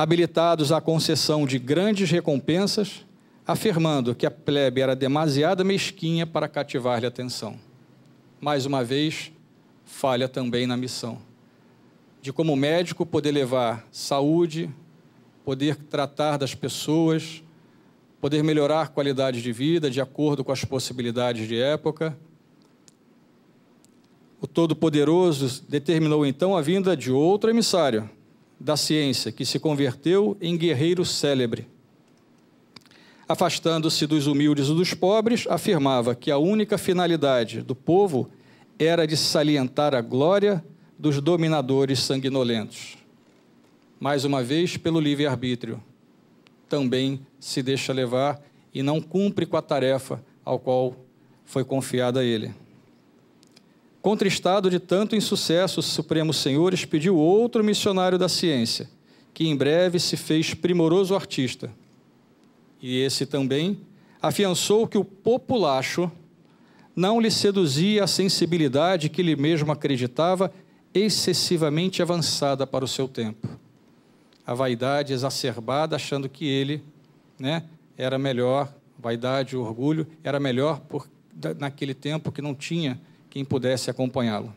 habilitados 0.00 0.72
à 0.72 0.80
concessão 0.80 1.44
de 1.44 1.58
grandes 1.58 2.10
recompensas, 2.10 3.04
afirmando 3.46 4.14
que 4.14 4.24
a 4.24 4.30
plebe 4.30 4.80
era 4.80 4.96
demasiado 4.96 5.62
mesquinha 5.62 6.26
para 6.26 6.48
cativar-lhe 6.48 7.06
atenção. 7.06 7.58
Mais 8.40 8.64
uma 8.64 8.82
vez, 8.82 9.30
falha 9.84 10.26
também 10.26 10.66
na 10.66 10.74
missão. 10.74 11.18
De 12.22 12.32
como 12.32 12.56
médico 12.56 13.04
poder 13.04 13.30
levar 13.30 13.86
saúde, 13.92 14.70
poder 15.44 15.76
tratar 15.76 16.38
das 16.38 16.54
pessoas, 16.54 17.42
poder 18.22 18.42
melhorar 18.42 18.80
a 18.80 18.86
qualidade 18.86 19.42
de 19.42 19.52
vida 19.52 19.90
de 19.90 20.00
acordo 20.00 20.42
com 20.42 20.50
as 20.50 20.64
possibilidades 20.64 21.46
de 21.46 21.60
época, 21.60 22.16
o 24.40 24.46
Todo-Poderoso 24.46 25.62
determinou 25.68 26.24
então 26.24 26.56
a 26.56 26.62
vinda 26.62 26.96
de 26.96 27.12
outro 27.12 27.50
emissário 27.50 28.08
da 28.60 28.76
ciência, 28.76 29.32
que 29.32 29.46
se 29.46 29.58
converteu 29.58 30.36
em 30.38 30.56
guerreiro 30.56 31.02
célebre. 31.02 31.66
Afastando-se 33.26 34.06
dos 34.06 34.26
humildes 34.26 34.68
e 34.68 34.74
dos 34.74 34.92
pobres, 34.92 35.46
afirmava 35.48 36.14
que 36.14 36.30
a 36.30 36.36
única 36.36 36.76
finalidade 36.76 37.62
do 37.62 37.74
povo 37.74 38.28
era 38.78 39.06
de 39.06 39.16
salientar 39.16 39.94
a 39.94 40.02
glória 40.02 40.62
dos 40.98 41.20
dominadores 41.20 42.00
sanguinolentos. 42.00 42.98
Mais 43.98 44.24
uma 44.24 44.42
vez, 44.42 44.76
pelo 44.76 45.00
livre-arbítrio, 45.00 45.82
também 46.68 47.20
se 47.38 47.62
deixa 47.62 47.92
levar 47.92 48.42
e 48.74 48.82
não 48.82 49.00
cumpre 49.00 49.46
com 49.46 49.56
a 49.56 49.62
tarefa 49.62 50.22
ao 50.44 50.58
qual 50.58 50.96
foi 51.44 51.64
confiada 51.64 52.20
a 52.20 52.24
ele. 52.24 52.52
Contristado 54.02 54.70
de 54.70 54.78
tanto 54.78 55.14
insucesso, 55.14 55.80
o 55.80 55.82
Supremo 55.82 56.32
Senhor 56.32 56.72
expediu 56.72 57.16
outro 57.16 57.62
missionário 57.62 58.18
da 58.18 58.30
ciência, 58.30 58.88
que 59.34 59.46
em 59.46 59.54
breve 59.54 60.00
se 60.00 60.16
fez 60.16 60.54
primoroso 60.54 61.14
artista. 61.14 61.70
E 62.80 62.98
esse 62.98 63.26
também 63.26 63.78
afiançou 64.22 64.86
que 64.86 64.96
o 64.96 65.04
populacho 65.04 66.10
não 66.96 67.20
lhe 67.20 67.30
seduzia 67.30 68.04
a 68.04 68.06
sensibilidade 68.06 69.10
que 69.10 69.20
ele 69.20 69.36
mesmo 69.36 69.70
acreditava 69.70 70.50
excessivamente 70.94 72.00
avançada 72.00 72.66
para 72.66 72.84
o 72.84 72.88
seu 72.88 73.06
tempo. 73.06 73.46
A 74.46 74.54
vaidade 74.54 75.12
exacerbada, 75.12 75.94
achando 75.96 76.28
que 76.28 76.46
ele 76.46 76.82
né, 77.38 77.64
era 77.98 78.18
melhor, 78.18 78.72
vaidade, 78.98 79.56
orgulho, 79.56 80.06
era 80.24 80.40
melhor 80.40 80.80
por, 80.80 81.06
naquele 81.58 81.94
tempo 81.94 82.32
que 82.32 82.42
não 82.42 82.54
tinha 82.54 82.98
quem 83.30 83.44
pudesse 83.44 83.88
acompanhá-lo. 83.88 84.52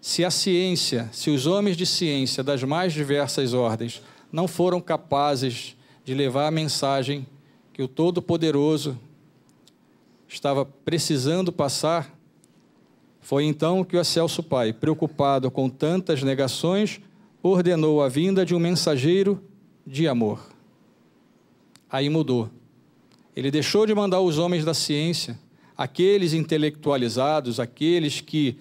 Se 0.00 0.24
a 0.24 0.30
ciência, 0.30 1.08
se 1.12 1.30
os 1.30 1.46
homens 1.46 1.76
de 1.76 1.86
ciência 1.86 2.42
das 2.42 2.62
mais 2.64 2.92
diversas 2.92 3.54
ordens 3.54 4.02
não 4.32 4.48
foram 4.48 4.80
capazes 4.80 5.76
de 6.04 6.12
levar 6.12 6.48
a 6.48 6.50
mensagem 6.50 7.26
que 7.72 7.82
o 7.82 7.88
Todo-Poderoso 7.88 8.98
estava 10.28 10.64
precisando 10.64 11.52
passar, 11.52 12.12
foi 13.20 13.44
então 13.44 13.84
que 13.84 13.96
o 13.96 14.00
Excelso 14.00 14.42
Pai, 14.42 14.72
preocupado 14.72 15.50
com 15.50 15.68
tantas 15.68 16.22
negações, 16.22 17.00
ordenou 17.42 18.02
a 18.02 18.08
vinda 18.08 18.44
de 18.44 18.54
um 18.54 18.58
mensageiro 18.58 19.42
de 19.86 20.08
amor. 20.08 20.40
Aí 21.90 22.08
mudou. 22.08 22.50
Ele 23.36 23.50
deixou 23.50 23.86
de 23.86 23.94
mandar 23.94 24.20
os 24.20 24.38
homens 24.38 24.64
da 24.64 24.74
ciência 24.74 25.38
aqueles 25.80 26.34
intelectualizados, 26.34 27.58
aqueles 27.58 28.20
que 28.20 28.58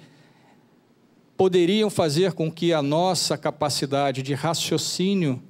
poderiam 1.35 1.89
fazer 1.89 2.31
com 2.31 2.49
que 2.49 2.71
a 2.71 2.81
nossa 2.81 3.37
capacidade 3.37 4.23
de 4.23 4.33
raciocínio 4.33 5.43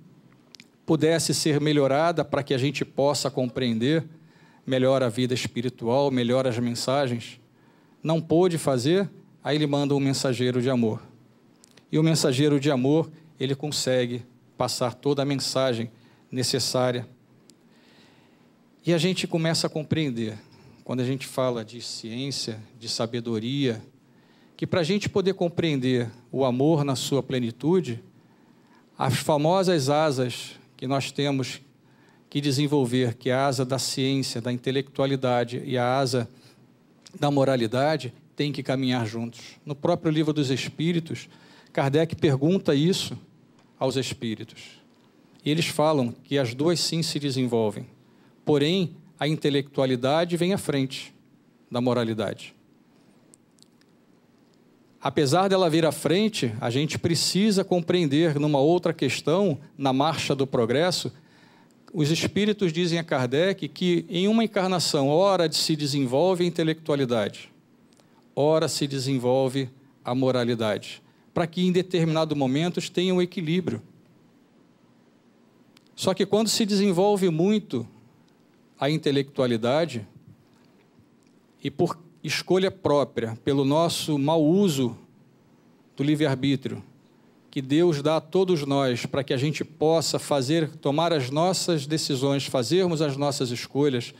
pudesse 0.84 1.32
ser 1.32 1.62
melhorada 1.62 2.26
para 2.26 2.42
que 2.42 2.56
a 2.56 2.58
gente 2.58 2.84
possa 2.84 3.30
compreender 3.30 4.04
melhor 4.66 5.04
a 5.04 5.10
vida 5.10 5.36
espiritual, 5.36 6.10
melhor 6.10 6.48
as 6.48 6.58
mensagens, 6.58 7.40
não 8.02 8.20
pôde 8.20 8.58
fazer, 8.58 9.08
aí 9.44 9.56
ele 9.56 9.68
manda 9.68 9.94
um 9.94 10.00
mensageiro 10.00 10.64
de 10.64 10.72
amor. 10.72 11.00
E 11.92 12.00
o 12.00 12.04
mensageiro 12.04 12.60
de 12.60 12.72
amor, 12.72 13.12
ele 13.40 13.54
consegue 13.54 14.26
passar 14.58 14.96
toda 14.96 15.22
a 15.22 15.26
mensagem 15.26 15.92
necessária. 16.32 17.08
E 18.84 18.92
a 18.92 18.98
gente 18.98 19.28
começa 19.28 19.68
a 19.68 19.70
compreender 19.70 20.36
quando 20.90 21.02
a 21.02 21.06
gente 21.06 21.28
fala 21.28 21.64
de 21.64 21.84
ciência, 21.84 22.60
de 22.80 22.90
sabedoria, 22.90 23.80
que 24.58 24.66
para 24.66 24.80
a 24.80 24.84
gente 24.84 25.08
poder 25.08 25.36
compreender 25.36 26.10
o 26.32 26.44
amor 26.44 26.84
na 26.84 26.96
sua 26.96 27.22
plenitude, 27.22 28.04
as 28.98 29.18
famosas 29.18 29.88
asas 29.88 30.56
que 30.76 30.88
nós 30.88 31.12
temos 31.12 31.62
que 32.28 32.42
desenvolver, 32.42 33.14
que 33.14 33.30
é 33.30 33.34
a 33.34 33.46
asa 33.46 33.64
da 33.64 33.78
ciência, 33.78 34.42
da 34.42 34.52
intelectualidade 34.52 35.62
e 35.64 35.78
a 35.78 36.00
asa 36.00 36.28
da 37.20 37.30
moralidade, 37.30 38.12
tem 38.36 38.52
que 38.52 38.64
caminhar 38.64 39.06
juntos. 39.06 39.42
No 39.64 39.76
próprio 39.76 40.12
livro 40.12 40.34
dos 40.34 40.50
Espíritos, 40.50 41.30
Kardec 41.72 42.16
pergunta 42.16 42.74
isso 42.74 43.16
aos 43.78 43.96
espíritos. 43.96 44.82
E 45.46 45.52
eles 45.52 45.68
falam 45.68 46.12
que 46.12 46.40
as 46.40 46.56
duas 46.56 46.80
sim 46.80 47.04
se 47.04 47.20
desenvolvem. 47.20 47.86
Porém, 48.44 48.98
a 49.20 49.28
intelectualidade 49.28 50.38
vem 50.38 50.54
à 50.54 50.58
frente. 50.58 51.14
da 51.72 51.80
moralidade. 51.80 52.56
Apesar 55.00 55.48
dela 55.48 55.70
vir 55.70 55.86
à 55.86 55.92
frente, 55.92 56.54
a 56.60 56.70
gente 56.70 56.98
precisa 56.98 57.64
compreender 57.64 58.40
numa 58.40 58.60
outra 58.60 58.92
questão, 58.92 59.60
na 59.78 59.94
marcha 59.94 60.36
do 60.36 60.48
progresso, 60.48 61.12
os 61.94 62.12
espíritos 62.12 62.72
dizem 62.72 63.00
a 63.00 63.04
Kardec 63.04 63.68
que 63.68 64.06
em 64.10 64.28
uma 64.28 64.44
encarnação, 64.44 65.10
ora 65.10 65.52
se 65.52 65.76
desenvolve 65.76 66.44
a 66.44 66.48
intelectualidade, 66.48 67.52
ora 68.36 68.68
se 68.68 68.86
desenvolve 68.88 69.70
a 70.04 70.14
moralidade, 70.14 71.02
para 71.34 71.48
que 71.48 71.66
em 71.66 71.72
determinados 71.72 72.38
momentos 72.38 72.90
tenha 72.90 73.14
um 73.14 73.22
equilíbrio. 73.22 73.82
Só 75.96 76.14
que 76.14 76.26
quando 76.26 76.48
se 76.48 76.66
desenvolve 76.66 77.30
muito 77.30 77.88
a 78.80 78.90
intelectualidade, 78.90 80.08
e 81.62 81.70
por 81.70 82.00
escolha 82.24 82.72
própria, 82.72 83.38
pelo 83.44 83.66
nosso 83.66 84.18
mau 84.18 84.44
uso 84.44 84.98
do 85.96 86.04
livre-arbítrio, 86.04 86.82
que 87.52 87.62
Deus 87.62 88.02
dá 88.02 88.18
a 88.18 88.22
todos 88.22 88.66
nós 88.66 89.06
para 89.06 89.24
que 89.24 89.34
a 89.34 89.38
gente 89.38 89.66
possa 89.66 90.18
fazer, 90.20 90.70
tomar 90.78 91.12
as 91.12 91.30
nossas 91.30 91.86
decisões, 91.86 92.46
fazermos 92.46 93.02
as 93.02 93.18
nossas 93.18 93.50
escolhas, 93.52 94.14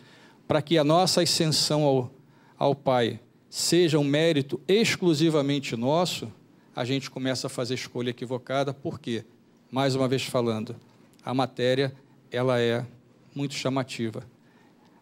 para 0.48 0.62
que 0.62 0.78
a 0.78 0.84
nossa 0.84 1.22
ascensão 1.22 1.84
ao, 1.84 2.12
ao 2.58 2.76
Pai 2.76 3.20
seja 3.50 3.98
um 3.98 4.04
mérito 4.04 4.60
exclusivamente 4.68 5.76
nosso, 5.76 6.32
a 6.76 6.84
gente 6.84 7.10
começa 7.10 7.48
a 7.48 7.50
fazer 7.50 7.76
escolha 7.76 8.10
equivocada, 8.10 8.74
porque, 8.74 9.24
mais 9.72 9.96
uma 9.96 10.08
vez 10.08 10.24
falando, 10.24 10.76
a 11.24 11.34
matéria 11.34 11.94
ela 12.32 12.60
é 12.60 12.86
muito 13.34 13.54
chamativa. 13.54 14.24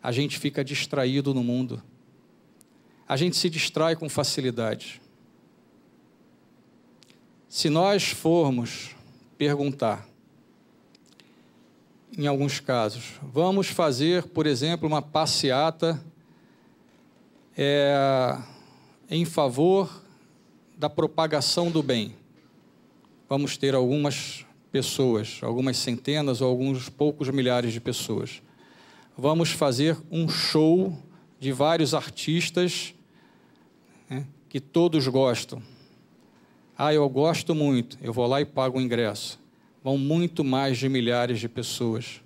A 0.01 0.11
gente 0.11 0.39
fica 0.39 0.63
distraído 0.63 1.33
no 1.33 1.43
mundo 1.43 1.81
a 3.07 3.15
gente 3.15 3.37
se 3.37 3.49
distrai 3.49 3.95
com 3.95 4.09
facilidade. 4.09 5.01
Se 7.47 7.69
nós 7.69 8.09
formos 8.09 8.95
perguntar, 9.37 10.05
em 12.17 12.27
alguns 12.27 12.59
casos, 12.59 13.13
vamos 13.21 13.67
fazer, 13.67 14.23
por 14.23 14.45
exemplo, 14.45 14.87
uma 14.87 15.01
passeata 15.01 16.03
é, 17.55 18.37
em 19.09 19.23
favor 19.23 20.03
da 20.77 20.89
propagação 20.89 21.71
do 21.71 21.81
bem. 21.81 22.13
Vamos 23.29 23.55
ter 23.55 23.73
algumas 23.73 24.45
pessoas, 24.69 25.39
algumas 25.41 25.77
centenas 25.77 26.41
ou 26.41 26.49
alguns 26.49 26.89
poucos 26.89 27.29
milhares 27.29 27.71
de 27.71 27.79
pessoas. 27.79 28.41
Vamos 29.19 29.49
fazer 29.49 29.97
um 30.11 30.29
show 30.29 30.95
de 31.39 31.51
vários 31.51 31.95
artistas 31.95 32.93
né, 34.07 34.27
que 34.47 34.59
todos 34.59 35.07
gostam. 35.07 35.59
Ah, 36.77 36.93
eu 36.93 37.09
gosto 37.09 37.55
muito, 37.55 37.97
eu 37.99 38.13
vou 38.13 38.27
lá 38.27 38.39
e 38.41 38.45
pago 38.45 38.77
o 38.77 38.81
ingresso. 38.81 39.39
Vão 39.83 39.97
muito 39.97 40.43
mais 40.43 40.77
de 40.77 40.87
milhares 40.87 41.39
de 41.39 41.49
pessoas. 41.49 42.21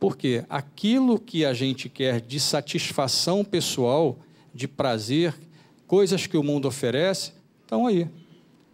Por 0.00 0.16
quê? 0.16 0.42
Aquilo 0.48 1.20
que 1.20 1.44
a 1.44 1.52
gente 1.52 1.90
quer 1.90 2.18
de 2.18 2.40
satisfação 2.40 3.44
pessoal, 3.44 4.18
de 4.54 4.66
prazer, 4.66 5.34
coisas 5.86 6.26
que 6.26 6.38
o 6.38 6.42
mundo 6.42 6.66
oferece, 6.66 7.34
estão 7.60 7.86
aí. 7.86 8.08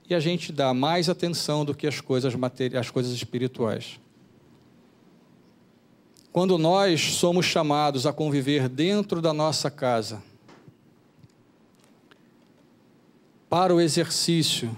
E 0.09 0.15
a 0.15 0.21
gente 0.21 0.53
dá 0.53 0.73
mais 0.73 1.09
atenção 1.09 1.65
do 1.65 1.75
que 1.75 1.89
as 1.89 2.01
coisas 2.01 2.33
as 2.79 2.89
coisas 2.89 3.13
espirituais. 3.13 3.99
Quando 6.39 6.57
nós 6.57 7.15
somos 7.15 7.47
chamados 7.47 8.07
a 8.07 8.13
conviver 8.13 8.69
dentro 8.69 9.21
da 9.21 9.33
nossa 9.33 9.69
casa, 9.69 10.23
para 13.51 13.75
o 13.75 13.81
exercício 13.81 14.71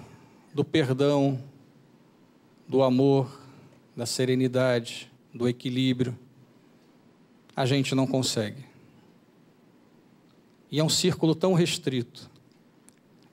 do 0.55 0.65
perdão, 0.65 1.39
do 2.67 2.83
amor, 2.83 3.43
da 3.95 4.07
serenidade, 4.07 5.13
do 5.35 5.47
equilíbrio, 5.47 6.19
a 7.55 7.67
gente 7.67 7.95
não 7.95 8.07
consegue. 8.07 8.65
E 10.73 10.81
é 10.81 10.83
um 10.83 10.89
círculo 10.89 11.35
tão 11.35 11.53
restrito. 11.53 12.31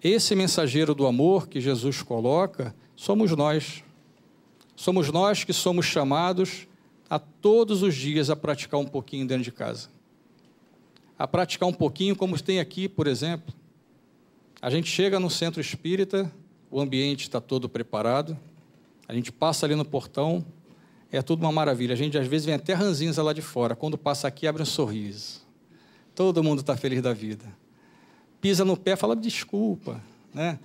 Esse 0.03 0.35
mensageiro 0.35 0.93
do 0.93 1.07
amor 1.07 1.47
que 1.47 1.61
Jesus 1.61 2.01
coloca 2.01 2.75
somos 2.93 3.31
nós. 3.31 3.85
Somos 4.75 5.13
nós 5.13 5.45
que 5.45 5.53
somos 5.53 5.85
chamados 5.85 6.67
a 7.09 7.19
todos 7.19 7.81
os 7.83 7.95
dias 7.95 8.29
a 8.29 8.35
praticar 8.35 8.79
um 8.79 8.85
pouquinho 8.85 9.25
dentro 9.25 9.43
de 9.43 9.51
casa. 9.51 9.89
A 11.17 11.27
praticar 11.27 11.67
um 11.67 11.73
pouquinho, 11.73 12.15
como 12.15 12.39
tem 12.41 12.59
aqui, 12.59 12.87
por 12.87 13.07
exemplo, 13.07 13.53
a 14.61 14.69
gente 14.69 14.89
chega 14.89 15.19
no 15.19 15.29
centro 15.29 15.61
espírita, 15.61 16.31
o 16.69 16.79
ambiente 16.79 17.21
está 17.21 17.39
todo 17.39 17.69
preparado, 17.69 18.37
a 19.07 19.13
gente 19.13 19.31
passa 19.31 19.65
ali 19.65 19.75
no 19.75 19.85
portão, 19.85 20.45
é 21.11 21.21
tudo 21.21 21.41
uma 21.41 21.51
maravilha. 21.51 21.93
A 21.93 21.97
gente 21.97 22.17
às 22.17 22.27
vezes 22.27 22.45
vem 22.45 22.55
até 22.55 22.73
ranzinza 22.73 23.23
lá 23.23 23.33
de 23.33 23.41
fora, 23.41 23.75
quando 23.75 23.97
passa 23.97 24.27
aqui 24.27 24.45
abre 24.47 24.61
um 24.61 24.65
sorriso. 24.65 25.41
Todo 26.13 26.43
mundo 26.43 26.59
está 26.59 26.75
feliz 26.75 27.01
da 27.01 27.13
vida. 27.13 27.45
Pisa 28.41 28.65
no 28.65 28.75
pé, 28.75 28.95
fala 28.95 29.15
desculpa, 29.15 30.01
né? 30.33 30.59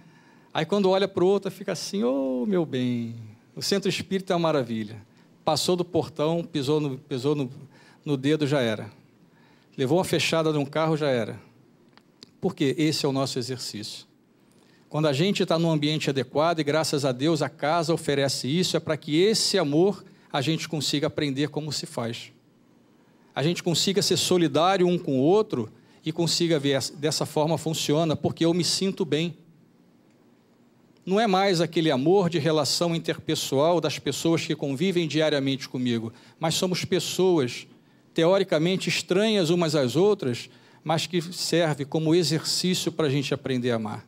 Aí 0.52 0.66
quando 0.66 0.90
olha 0.90 1.08
para 1.08 1.24
o 1.24 1.26
outro, 1.26 1.50
fica 1.50 1.72
assim, 1.72 2.02
ô 2.02 2.42
oh, 2.42 2.46
meu 2.46 2.66
bem, 2.66 3.14
o 3.54 3.62
centro 3.62 3.88
espírita 3.88 4.32
é 4.32 4.36
uma 4.36 4.42
maravilha. 4.42 5.00
Passou 5.44 5.76
do 5.76 5.84
portão, 5.84 6.42
pisou 6.44 6.80
no, 6.80 6.98
pisou 6.98 7.34
no, 7.34 7.50
no 8.04 8.16
dedo, 8.16 8.46
já 8.46 8.60
era. 8.60 8.90
Levou 9.76 9.98
uma 9.98 10.04
fechada 10.04 10.52
de 10.52 10.58
um 10.58 10.64
carro, 10.64 10.96
já 10.96 11.08
era 11.08 11.38
porque 12.42 12.74
esse 12.76 13.06
é 13.06 13.08
o 13.08 13.12
nosso 13.12 13.38
exercício. 13.38 14.04
Quando 14.88 15.06
a 15.06 15.12
gente 15.12 15.44
está 15.44 15.56
num 15.60 15.70
ambiente 15.70 16.10
adequado, 16.10 16.58
e 16.58 16.64
graças 16.64 17.04
a 17.04 17.12
Deus 17.12 17.40
a 17.40 17.48
casa 17.48 17.94
oferece 17.94 18.48
isso, 18.48 18.76
é 18.76 18.80
para 18.80 18.96
que 18.96 19.16
esse 19.22 19.56
amor 19.56 20.04
a 20.30 20.40
gente 20.40 20.68
consiga 20.68 21.06
aprender 21.06 21.50
como 21.50 21.72
se 21.72 21.86
faz. 21.86 22.32
A 23.32 23.44
gente 23.44 23.62
consiga 23.62 24.02
ser 24.02 24.16
solidário 24.16 24.88
um 24.88 24.98
com 24.98 25.20
o 25.20 25.22
outro 25.22 25.70
e 26.04 26.10
consiga 26.10 26.58
ver 26.58 26.82
dessa 26.94 27.24
forma 27.24 27.56
funciona, 27.56 28.16
porque 28.16 28.44
eu 28.44 28.52
me 28.52 28.64
sinto 28.64 29.04
bem. 29.04 29.36
Não 31.04 31.18
é 31.18 31.26
mais 31.26 31.60
aquele 31.60 31.90
amor 31.90 32.30
de 32.30 32.38
relação 32.38 32.94
interpessoal 32.94 33.80
das 33.80 33.98
pessoas 33.98 34.46
que 34.46 34.54
convivem 34.54 35.08
diariamente 35.08 35.68
comigo, 35.68 36.12
mas 36.38 36.54
somos 36.54 36.84
pessoas 36.84 37.66
teoricamente 38.14 38.88
estranhas 38.88 39.50
umas 39.50 39.74
às 39.74 39.96
outras, 39.96 40.48
mas 40.84 41.06
que 41.06 41.20
serve 41.20 41.84
como 41.84 42.14
exercício 42.14 42.92
para 42.92 43.06
a 43.06 43.10
gente 43.10 43.34
aprender 43.34 43.72
a 43.72 43.76
amar. 43.76 44.06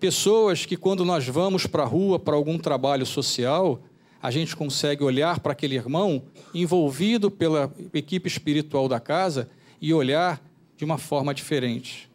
Pessoas 0.00 0.66
que, 0.66 0.76
quando 0.76 1.04
nós 1.04 1.28
vamos 1.28 1.64
para 1.66 1.84
a 1.84 1.86
rua 1.86 2.18
para 2.18 2.34
algum 2.34 2.58
trabalho 2.58 3.06
social, 3.06 3.80
a 4.20 4.30
gente 4.32 4.56
consegue 4.56 5.04
olhar 5.04 5.38
para 5.38 5.52
aquele 5.52 5.76
irmão 5.76 6.24
envolvido 6.52 7.30
pela 7.30 7.72
equipe 7.92 8.26
espiritual 8.26 8.88
da 8.88 8.98
casa 8.98 9.48
e 9.80 9.94
olhar 9.94 10.42
de 10.76 10.84
uma 10.84 10.98
forma 10.98 11.32
diferente. 11.32 12.10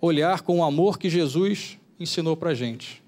Olhar 0.00 0.42
com 0.42 0.60
o 0.60 0.64
amor 0.64 0.98
que 0.98 1.10
Jesus 1.10 1.78
ensinou 1.98 2.36
para 2.36 2.50
a 2.50 2.54
gente. 2.54 3.03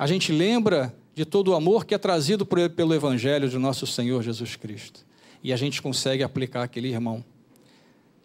A 0.00 0.06
gente 0.06 0.32
lembra 0.32 0.94
de 1.14 1.26
todo 1.26 1.48
o 1.48 1.54
amor 1.54 1.84
que 1.84 1.94
é 1.94 1.98
trazido 1.98 2.46
pelo 2.46 2.94
Evangelho 2.94 3.50
de 3.50 3.58
nosso 3.58 3.86
Senhor 3.86 4.22
Jesus 4.22 4.56
Cristo. 4.56 5.04
E 5.44 5.52
a 5.52 5.56
gente 5.58 5.82
consegue 5.82 6.22
aplicar 6.22 6.62
aquele 6.62 6.88
irmão. 6.88 7.22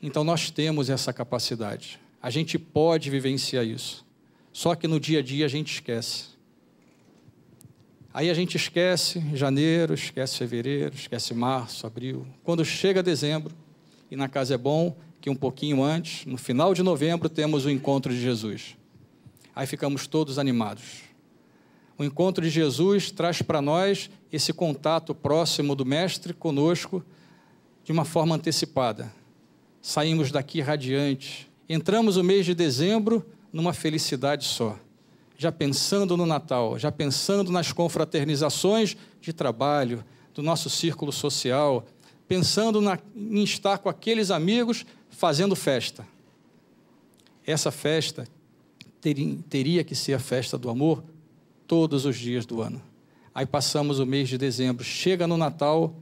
Então 0.01 0.23
nós 0.23 0.49
temos 0.49 0.89
essa 0.89 1.11
capacidade. 1.11 1.99
A 2.21 2.29
gente 2.29 2.57
pode 2.57 3.09
vivenciar 3.09 3.65
isso. 3.65 4.05
Só 4.53 4.73
que 4.73 4.87
no 4.87 5.01
dia 5.01 5.19
a 5.19 5.21
dia 5.21 5.45
a 5.45 5.49
gente 5.49 5.73
esquece. 5.73 6.27
Aí 8.13 8.29
a 8.29 8.33
gente 8.33 8.55
esquece 8.55 9.21
janeiro, 9.33 9.93
esquece 9.93 10.37
fevereiro, 10.37 10.95
esquece 10.95 11.33
março, 11.33 11.85
abril. 11.85 12.25
Quando 12.41 12.63
chega 12.63 13.03
dezembro, 13.03 13.53
e 14.09 14.15
na 14.15 14.29
casa 14.29 14.53
é 14.53 14.57
bom 14.57 14.95
que 15.19 15.29
um 15.29 15.35
pouquinho 15.35 15.83
antes, 15.83 16.25
no 16.25 16.37
final 16.37 16.73
de 16.73 16.81
novembro, 16.81 17.27
temos 17.27 17.65
o 17.65 17.69
encontro 17.69 18.13
de 18.13 18.21
Jesus. 18.21 18.77
Aí 19.53 19.67
ficamos 19.67 20.07
todos 20.07 20.39
animados. 20.39 21.04
O 21.97 22.03
encontro 22.03 22.43
de 22.43 22.49
Jesus 22.49 23.11
traz 23.11 23.41
para 23.41 23.61
nós 23.61 24.09
esse 24.31 24.51
contato 24.51 25.15
próximo 25.15 25.75
do 25.75 25.85
Mestre 25.85 26.33
conosco 26.33 27.03
de 27.83 27.91
uma 27.91 28.05
forma 28.05 28.35
antecipada 28.35 29.11
saímos 29.85 30.31
daqui 30.31 30.61
radiantes. 30.61 31.45
Entramos 31.69 32.17
o 32.17 32.23
mês 32.23 32.43
de 32.43 32.55
dezembro 32.55 33.23
numa 33.53 33.71
felicidade 33.71 34.43
só. 34.43 34.79
Já 35.37 35.51
pensando 35.51 36.17
no 36.17 36.25
Natal, 36.25 36.79
já 36.79 36.91
pensando 36.91 37.51
nas 37.51 37.71
confraternizações 37.71 38.97
de 39.21 39.31
trabalho, 39.31 40.03
do 40.33 40.41
nosso 40.41 40.71
círculo 40.71 41.11
social, 41.11 41.85
pensando 42.27 42.81
na, 42.81 42.97
em 43.15 43.43
estar 43.43 43.77
com 43.77 43.87
aqueles 43.87 44.31
amigos 44.31 44.87
fazendo 45.11 45.55
festa. 45.55 46.05
Essa 47.45 47.69
festa 47.71 48.27
teria, 48.99 49.37
teria 49.47 49.83
que 49.83 49.93
ser 49.93 50.13
a 50.13 50.19
festa 50.19 50.57
do 50.57 50.67
amor 50.67 51.03
todos 51.67 52.05
os 52.05 52.17
dias 52.17 52.45
do 52.45 52.61
ano. 52.61 52.81
Aí 53.33 53.45
passamos 53.45 53.99
o 53.99 54.05
mês 54.05 54.29
de 54.29 54.37
dezembro, 54.37 54.83
chega 54.83 55.27
no 55.27 55.37
Natal, 55.37 55.95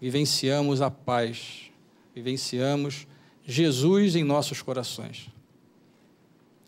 vivenciamos 0.00 0.80
a 0.80 0.90
paz, 0.90 1.70
vivenciamos 2.14 3.06
Jesus 3.44 4.16
em 4.16 4.24
nossos 4.24 4.62
corações. 4.62 5.28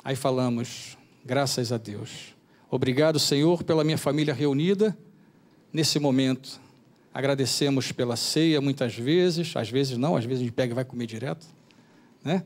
Aí 0.04 0.16
falamos, 0.16 0.96
graças 1.24 1.72
a 1.72 1.78
Deus. 1.78 2.34
Obrigado, 2.70 3.18
Senhor, 3.18 3.62
pela 3.62 3.84
minha 3.84 3.98
família 3.98 4.32
reunida 4.32 4.96
nesse 5.72 5.98
momento. 5.98 6.60
Agradecemos 7.12 7.90
pela 7.92 8.16
ceia 8.16 8.60
muitas 8.60 8.94
vezes, 8.94 9.56
às 9.56 9.68
vezes 9.68 9.98
não, 9.98 10.16
às 10.16 10.24
vezes 10.24 10.42
a 10.42 10.44
gente 10.44 10.54
pega 10.54 10.72
e 10.72 10.74
vai 10.74 10.84
comer 10.84 11.06
direto, 11.06 11.46
né? 12.22 12.44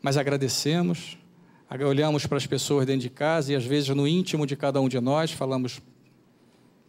Mas 0.00 0.16
agradecemos, 0.16 1.18
olhamos 1.82 2.26
para 2.26 2.36
as 2.36 2.46
pessoas 2.46 2.86
dentro 2.86 3.00
de 3.00 3.10
casa 3.10 3.52
e 3.52 3.56
às 3.56 3.64
vezes 3.64 3.88
no 3.88 4.06
íntimo 4.06 4.46
de 4.46 4.54
cada 4.54 4.80
um 4.80 4.88
de 4.88 5.00
nós 5.00 5.32
falamos: 5.32 5.80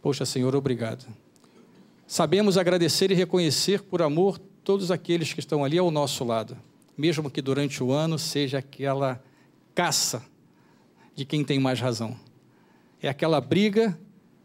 Poxa, 0.00 0.24
Senhor, 0.24 0.54
obrigado. 0.54 1.06
Sabemos 2.06 2.56
agradecer 2.56 3.10
e 3.10 3.14
reconhecer 3.14 3.82
por 3.82 4.00
amor 4.00 4.38
todos 4.62 4.92
aqueles 4.92 5.32
que 5.32 5.40
estão 5.40 5.64
ali 5.64 5.78
ao 5.78 5.90
nosso 5.90 6.22
lado, 6.22 6.56
mesmo 6.96 7.28
que 7.28 7.42
durante 7.42 7.82
o 7.82 7.90
ano 7.90 8.16
seja 8.16 8.58
aquela 8.58 9.20
caça 9.74 10.24
de 11.16 11.24
quem 11.24 11.42
tem 11.42 11.58
mais 11.58 11.80
razão. 11.80 12.16
É 13.02 13.08
aquela 13.08 13.40
briga 13.40 13.98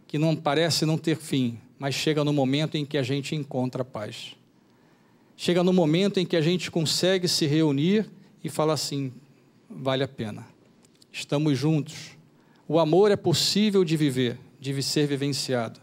que 0.08 0.18
não 0.18 0.36
parece 0.36 0.86
não 0.86 0.98
ter 0.98 1.18
fim, 1.18 1.60
mas 1.78 1.94
chega 1.94 2.24
no 2.24 2.34
momento 2.34 2.76
em 2.76 2.86
que 2.86 2.98
a 2.98 3.04
gente 3.04 3.36
encontra 3.36 3.86
paz. 3.86 4.36
Chega 5.38 5.64
no 5.64 5.72
momento 5.72 6.20
em 6.20 6.26
que 6.26 6.36
a 6.36 6.42
gente 6.42 6.72
consegue 6.72 7.28
se 7.28 7.46
reunir 7.46 8.10
e 8.44 8.50
fala 8.50 8.74
assim: 8.74 9.14
vale 9.76 10.04
a 10.04 10.08
pena. 10.08 10.46
Estamos 11.12 11.58
juntos. 11.58 12.12
O 12.68 12.80
amor 12.80 13.12
é 13.12 13.16
possível 13.16 13.84
de 13.84 13.98
viver, 13.98 14.40
de 14.60 14.82
ser 14.82 15.08
vivenciado. 15.08 15.80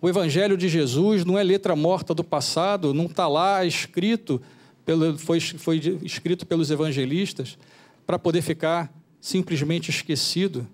O 0.00 0.08
Evangelho 0.08 0.56
de 0.56 0.68
Jesus 0.68 1.24
não 1.24 1.38
é 1.38 1.42
letra 1.42 1.76
morta 1.76 2.12
do 2.12 2.24
passado, 2.24 2.92
não 2.92 3.06
está 3.06 3.28
lá 3.28 3.64
escrito, 3.64 4.42
pelo, 4.84 5.16
foi, 5.16 5.40
foi 5.40 5.78
escrito 6.02 6.44
pelos 6.44 6.70
evangelistas 6.70 7.56
para 8.04 8.18
poder 8.18 8.42
ficar 8.42 8.92
simplesmente 9.20 9.90
esquecido. 9.90 10.66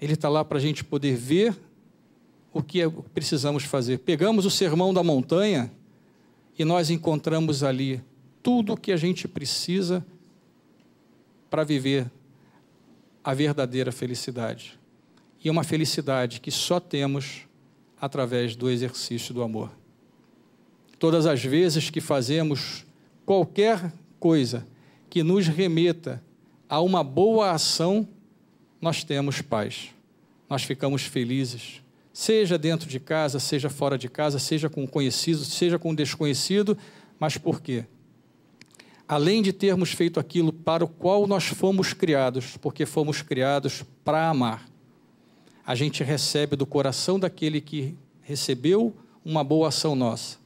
Ele 0.00 0.14
está 0.14 0.28
lá 0.28 0.44
para 0.44 0.58
a 0.58 0.60
gente 0.60 0.84
poder 0.84 1.16
ver 1.16 1.56
o 2.52 2.62
que 2.62 2.80
é, 2.80 2.88
precisamos 3.12 3.64
fazer. 3.64 3.98
Pegamos 3.98 4.46
o 4.46 4.50
sermão 4.50 4.94
da 4.94 5.02
montanha 5.02 5.72
e 6.58 6.64
nós 6.64 6.88
encontramos 6.90 7.64
ali 7.64 8.00
tudo 8.42 8.72
o 8.72 8.76
que 8.76 8.92
a 8.92 8.96
gente 8.96 9.28
precisa 9.28 10.04
para 11.48 11.64
viver 11.64 12.10
a 13.22 13.32
verdadeira 13.34 13.92
felicidade 13.92 14.78
e 15.44 15.50
uma 15.50 15.64
felicidade 15.64 16.40
que 16.40 16.50
só 16.50 16.80
temos 16.80 17.46
através 18.00 18.56
do 18.56 18.70
exercício 18.70 19.32
do 19.34 19.42
amor. 19.42 19.70
Todas 20.98 21.26
as 21.26 21.42
vezes 21.42 21.90
que 21.90 22.00
fazemos 22.00 22.84
qualquer 23.24 23.92
coisa 24.18 24.66
que 25.10 25.22
nos 25.22 25.46
remeta 25.46 26.22
a 26.68 26.80
uma 26.80 27.04
boa 27.04 27.50
ação, 27.50 28.08
nós 28.80 29.04
temos 29.04 29.42
paz. 29.42 29.90
Nós 30.48 30.62
ficamos 30.62 31.02
felizes, 31.02 31.82
seja 32.12 32.56
dentro 32.56 32.88
de 32.88 33.00
casa, 33.00 33.38
seja 33.38 33.68
fora 33.68 33.98
de 33.98 34.08
casa, 34.08 34.38
seja 34.38 34.68
com 34.68 34.86
conhecido, 34.86 35.44
seja 35.44 35.78
com 35.78 35.94
desconhecido, 35.94 36.76
mas 37.18 37.36
por 37.36 37.60
quê? 37.60 37.84
Além 39.12 39.42
de 39.42 39.52
termos 39.52 39.92
feito 39.92 40.18
aquilo 40.18 40.50
para 40.50 40.82
o 40.82 40.88
qual 40.88 41.26
nós 41.26 41.44
fomos 41.44 41.92
criados, 41.92 42.56
porque 42.56 42.86
fomos 42.86 43.20
criados 43.20 43.84
para 44.02 44.30
amar, 44.30 44.66
a 45.66 45.74
gente 45.74 46.02
recebe 46.02 46.56
do 46.56 46.64
coração 46.64 47.20
daquele 47.20 47.60
que 47.60 47.94
recebeu 48.22 48.96
uma 49.22 49.44
boa 49.44 49.68
ação 49.68 49.94
nossa 49.94 50.38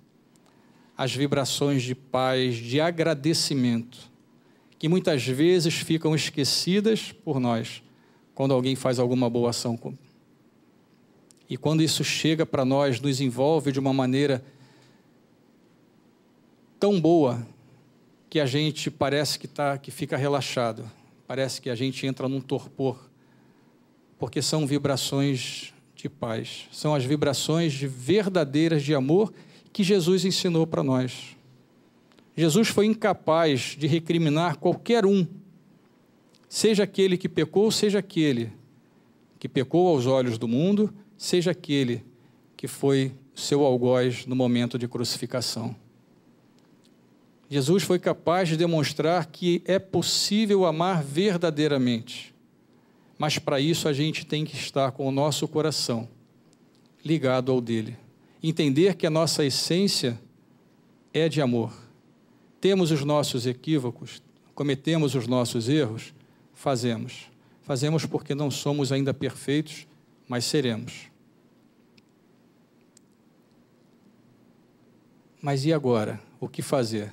as 0.98 1.14
vibrações 1.14 1.84
de 1.84 1.94
paz, 1.94 2.56
de 2.56 2.80
agradecimento, 2.80 4.10
que 4.80 4.88
muitas 4.88 5.24
vezes 5.24 5.74
ficam 5.74 6.12
esquecidas 6.12 7.12
por 7.12 7.38
nós 7.38 7.84
quando 8.34 8.52
alguém 8.52 8.74
faz 8.74 8.98
alguma 8.98 9.30
boa 9.30 9.50
ação. 9.50 9.78
E 11.48 11.56
quando 11.56 11.84
isso 11.84 12.02
chega 12.02 12.44
para 12.44 12.64
nós, 12.64 13.00
nos 13.00 13.20
envolve 13.20 13.70
de 13.70 13.78
uma 13.78 13.92
maneira 13.92 14.44
tão 16.80 17.00
boa 17.00 17.46
que 18.36 18.40
a 18.40 18.44
gente 18.44 18.90
parece 18.90 19.38
que, 19.38 19.48
tá, 19.48 19.78
que 19.78 19.90
fica 19.90 20.14
relaxado, 20.14 20.84
parece 21.26 21.58
que 21.58 21.70
a 21.70 21.74
gente 21.74 22.06
entra 22.06 22.28
num 22.28 22.42
torpor 22.42 23.08
porque 24.18 24.42
são 24.42 24.66
vibrações 24.66 25.72
de 25.94 26.06
paz, 26.10 26.68
são 26.70 26.94
as 26.94 27.02
vibrações 27.02 27.72
de 27.72 27.86
verdadeiras 27.86 28.82
de 28.82 28.94
amor 28.94 29.32
que 29.72 29.82
Jesus 29.82 30.26
ensinou 30.26 30.66
para 30.66 30.82
nós. 30.82 31.34
Jesus 32.36 32.68
foi 32.68 32.84
incapaz 32.84 33.74
de 33.74 33.86
recriminar 33.86 34.58
qualquer 34.58 35.06
um, 35.06 35.26
seja 36.46 36.82
aquele 36.82 37.16
que 37.16 37.30
pecou, 37.30 37.70
seja 37.70 38.00
aquele 38.00 38.52
que 39.38 39.48
pecou 39.48 39.88
aos 39.88 40.04
olhos 40.04 40.36
do 40.36 40.46
mundo, 40.46 40.92
seja 41.16 41.52
aquele 41.52 42.04
que 42.54 42.68
foi 42.68 43.14
seu 43.34 43.64
algoz 43.64 44.26
no 44.26 44.36
momento 44.36 44.78
de 44.78 44.86
crucificação. 44.86 45.74
Jesus 47.48 47.82
foi 47.82 47.98
capaz 47.98 48.48
de 48.48 48.56
demonstrar 48.56 49.26
que 49.26 49.62
é 49.64 49.78
possível 49.78 50.64
amar 50.64 51.02
verdadeiramente 51.02 52.34
mas 53.18 53.38
para 53.38 53.60
isso 53.60 53.88
a 53.88 53.92
gente 53.92 54.26
tem 54.26 54.44
que 54.44 54.56
estar 54.56 54.92
com 54.92 55.06
o 55.06 55.10
nosso 55.10 55.48
coração 55.48 56.08
ligado 57.04 57.50
ao 57.52 57.60
dele. 57.60 57.96
Entender 58.42 58.94
que 58.96 59.06
a 59.06 59.10
nossa 59.10 59.44
essência 59.44 60.20
é 61.12 61.28
de 61.28 61.40
amor. 61.40 61.72
Temos 62.60 62.90
os 62.90 63.04
nossos 63.04 63.46
equívocos, 63.46 64.22
cometemos 64.54 65.14
os 65.14 65.26
nossos 65.26 65.68
erros, 65.68 66.12
fazemos. 66.52 67.30
Fazemos 67.62 68.04
porque 68.04 68.34
não 68.34 68.50
somos 68.50 68.92
ainda 68.92 69.14
perfeitos, 69.14 69.86
mas 70.28 70.44
seremos. 70.44 71.10
Mas 75.40 75.64
e 75.64 75.72
agora? 75.72 76.20
O 76.40 76.48
que 76.48 76.60
fazer? 76.60 77.12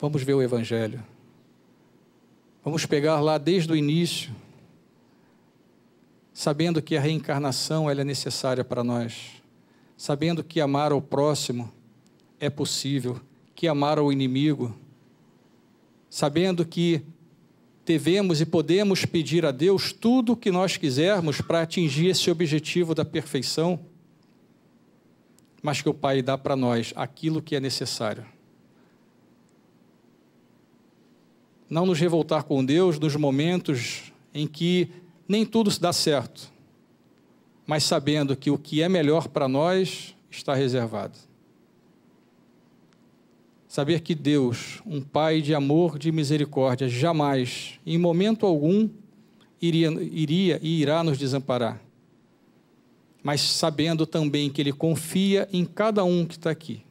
Vamos 0.00 0.22
ver 0.22 0.34
o 0.34 0.42
Evangelho. 0.42 1.04
Vamos 2.64 2.86
pegar 2.86 3.18
lá 3.20 3.36
desde 3.36 3.72
o 3.72 3.74
início, 3.74 4.30
sabendo 6.32 6.80
que 6.80 6.96
a 6.96 7.00
reencarnação 7.00 7.90
ela 7.90 8.02
é 8.02 8.04
necessária 8.04 8.62
para 8.62 8.84
nós, 8.84 9.42
sabendo 9.96 10.44
que 10.44 10.60
amar 10.60 10.92
ao 10.92 11.02
próximo 11.02 11.72
é 12.38 12.48
possível, 12.48 13.20
que 13.56 13.66
amar 13.66 13.98
ao 13.98 14.12
inimigo, 14.12 14.72
sabendo 16.08 16.64
que 16.64 17.02
devemos 17.84 18.40
e 18.40 18.46
podemos 18.46 19.04
pedir 19.04 19.44
a 19.44 19.50
Deus 19.50 19.92
tudo 19.92 20.34
o 20.34 20.36
que 20.36 20.52
nós 20.52 20.76
quisermos 20.76 21.40
para 21.40 21.62
atingir 21.62 22.06
esse 22.06 22.30
objetivo 22.30 22.94
da 22.94 23.04
perfeição, 23.04 23.80
mas 25.60 25.82
que 25.82 25.88
o 25.88 25.94
Pai 25.94 26.22
dá 26.22 26.38
para 26.38 26.54
nós 26.54 26.92
aquilo 26.94 27.42
que 27.42 27.56
é 27.56 27.60
necessário. 27.60 28.37
Não 31.68 31.84
nos 31.84 31.98
revoltar 31.98 32.44
com 32.44 32.64
Deus 32.64 32.98
nos 32.98 33.14
momentos 33.16 34.12
em 34.32 34.46
que 34.46 34.88
nem 35.26 35.44
tudo 35.44 35.70
dá 35.78 35.92
certo, 35.92 36.50
mas 37.66 37.84
sabendo 37.84 38.36
que 38.36 38.50
o 38.50 38.58
que 38.58 38.82
é 38.82 38.88
melhor 38.88 39.28
para 39.28 39.46
nós 39.46 40.14
está 40.30 40.54
reservado. 40.54 41.18
Saber 43.66 44.00
que 44.00 44.14
Deus, 44.14 44.80
um 44.86 45.02
Pai 45.02 45.42
de 45.42 45.54
amor, 45.54 45.98
de 45.98 46.10
misericórdia, 46.10 46.88
jamais, 46.88 47.78
em 47.84 47.98
momento 47.98 48.46
algum, 48.46 48.88
iria, 49.60 49.88
iria 49.88 50.58
e 50.62 50.80
irá 50.80 51.04
nos 51.04 51.18
desamparar. 51.18 51.78
Mas 53.22 53.42
sabendo 53.42 54.06
também 54.06 54.48
que 54.48 54.62
Ele 54.62 54.72
confia 54.72 55.46
em 55.52 55.66
cada 55.66 56.02
um 56.02 56.24
que 56.24 56.34
está 56.34 56.50
aqui 56.50 56.82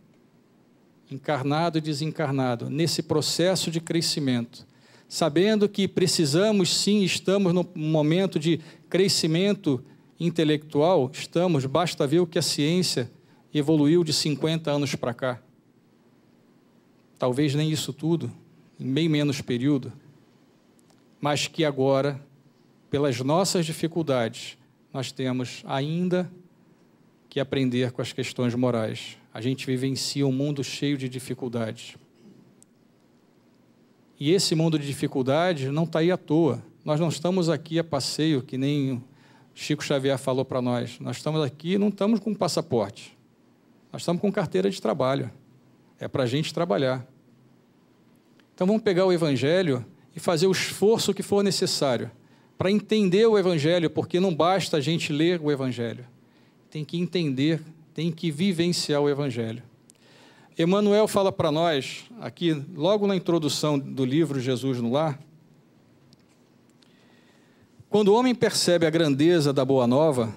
encarnado 1.09 1.78
e 1.78 1.82
desencarnado, 1.82 2.69
nesse 2.69 3.01
processo 3.01 3.71
de 3.71 3.80
crescimento, 3.80 4.66
sabendo 5.08 5.70
que 5.70 5.88
precisamos 5.88 6.76
sim, 6.76 7.03
estamos 7.03 7.53
no 7.53 7.68
momento 7.76 8.39
de 8.39 8.60
crescimento 8.89 9.84
intelectual, 10.20 11.10
estamos, 11.14 11.66
basta 11.66 12.08
ver 12.08 12.20
o 12.20 12.28
que 12.28 12.39
a 12.39 12.41
ciência 12.41 13.12
evoluiu 13.53 14.03
de 14.03 14.14
50 14.14 14.72
anos 14.72 14.95
para 14.95 15.14
cá. 15.14 15.41
Talvez 17.18 17.55
nem 17.55 17.72
isso 17.72 17.93
tudo, 17.93 18.32
em 18.80 18.91
bem 18.91 19.10
menos 19.10 19.41
período, 19.41 19.91
mas 21.20 21.47
que 21.47 21.66
agora, 21.66 22.22
pelas 22.89 23.20
nossas 23.22 23.66
dificuldades, 23.66 24.58
nós 24.93 25.12
temos 25.12 25.64
ainda 25.66 26.32
que 27.30 27.39
aprender 27.39 27.91
com 27.91 28.01
as 28.01 28.14
questões 28.14 28.53
morais. 28.55 29.18
A 29.34 29.41
gente 29.41 29.66
vivencia 29.66 30.26
um 30.26 30.32
mundo 30.32 30.64
cheio 30.64 30.97
de 30.97 31.10
dificuldades. 31.10 31.95
E 34.20 34.32
esse 34.32 34.55
mundo 34.55 34.80
de 34.80 34.88
dificuldades 34.88 35.72
não 35.72 35.84
está 35.84 35.99
aí 35.99 36.11
à 36.11 36.18
toa. 36.18 36.63
Nós 36.84 36.99
não 36.99 37.09
estamos 37.09 37.49
aqui 37.49 37.78
a 37.78 37.84
passeio, 37.84 38.41
que 38.41 38.57
nem 38.57 39.03
Chico 39.53 39.84
Xavier 39.84 40.18
falou 40.18 40.45
para 40.45 40.61
nós. 40.61 40.99
Nós 40.99 41.18
estamos 41.18 41.41
aqui 41.43 41.78
não 41.78 41.89
estamos 41.89 42.20
com 42.20 42.34
passaporte. 42.34 43.18
Nós 43.91 44.01
estamos 44.01 44.22
com 44.22 44.32
carteira 44.32 44.70
de 44.70 44.82
trabalho. 44.82 45.32
É 45.99 46.07
para 46.07 46.24
a 46.24 46.28
gente 46.28 46.53
trabalhar. 46.53 47.05
Então 48.53 48.65
vamos 48.65 48.82
pegar 48.82 49.05
o 49.05 49.13
Evangelho 49.13 49.86
e 50.15 50.20
fazer 50.20 50.47
o 50.47 50.51
esforço 50.51 51.13
que 51.13 51.22
for 51.22 51.43
necessário 51.43 52.09
para 52.57 52.72
entender 52.72 53.26
o 53.28 53.38
Evangelho, 53.38 53.89
porque 53.89 54.20
não 54.20 54.34
basta 54.34 54.78
a 54.78 54.82
gente 54.82 55.13
ler 55.13 55.39
o 55.39 55.51
Evangelho, 55.51 56.05
tem 56.72 56.84
que 56.84 56.97
entender, 56.97 57.61
tem 57.93 58.11
que 58.11 58.32
vivenciar 58.32 59.01
o 59.01 59.09
Evangelho. 59.09 59.61
Emmanuel 60.60 61.08
fala 61.08 61.32
para 61.32 61.51
nós, 61.51 62.05
aqui, 62.20 62.51
logo 62.76 63.05
na 63.05 63.16
introdução 63.16 63.78
do 63.78 64.03
livro 64.03 64.39
Jesus 64.39 64.82
no 64.82 64.91
Lar, 64.91 65.20
quando 67.88 68.08
o 68.08 68.16
homem 68.16 68.34
percebe 68.34 68.84
a 68.88 68.89
grandeza 68.89 69.53
da 69.53 69.64
Boa 69.64 69.86
Nova, 69.86 70.34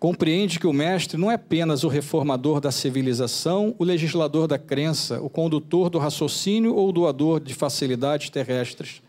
compreende 0.00 0.58
que 0.58 0.66
o 0.66 0.72
Mestre 0.72 1.16
não 1.16 1.30
é 1.30 1.34
apenas 1.34 1.84
o 1.84 1.88
reformador 1.88 2.60
da 2.60 2.72
civilização, 2.72 3.76
o 3.78 3.84
legislador 3.84 4.48
da 4.48 4.58
crença, 4.58 5.20
o 5.20 5.30
condutor 5.30 5.88
do 5.88 5.98
raciocínio 5.98 6.74
ou 6.74 6.88
o 6.88 6.92
doador 6.92 7.38
de 7.38 7.54
facilidades 7.54 8.30
terrestres, 8.30 9.00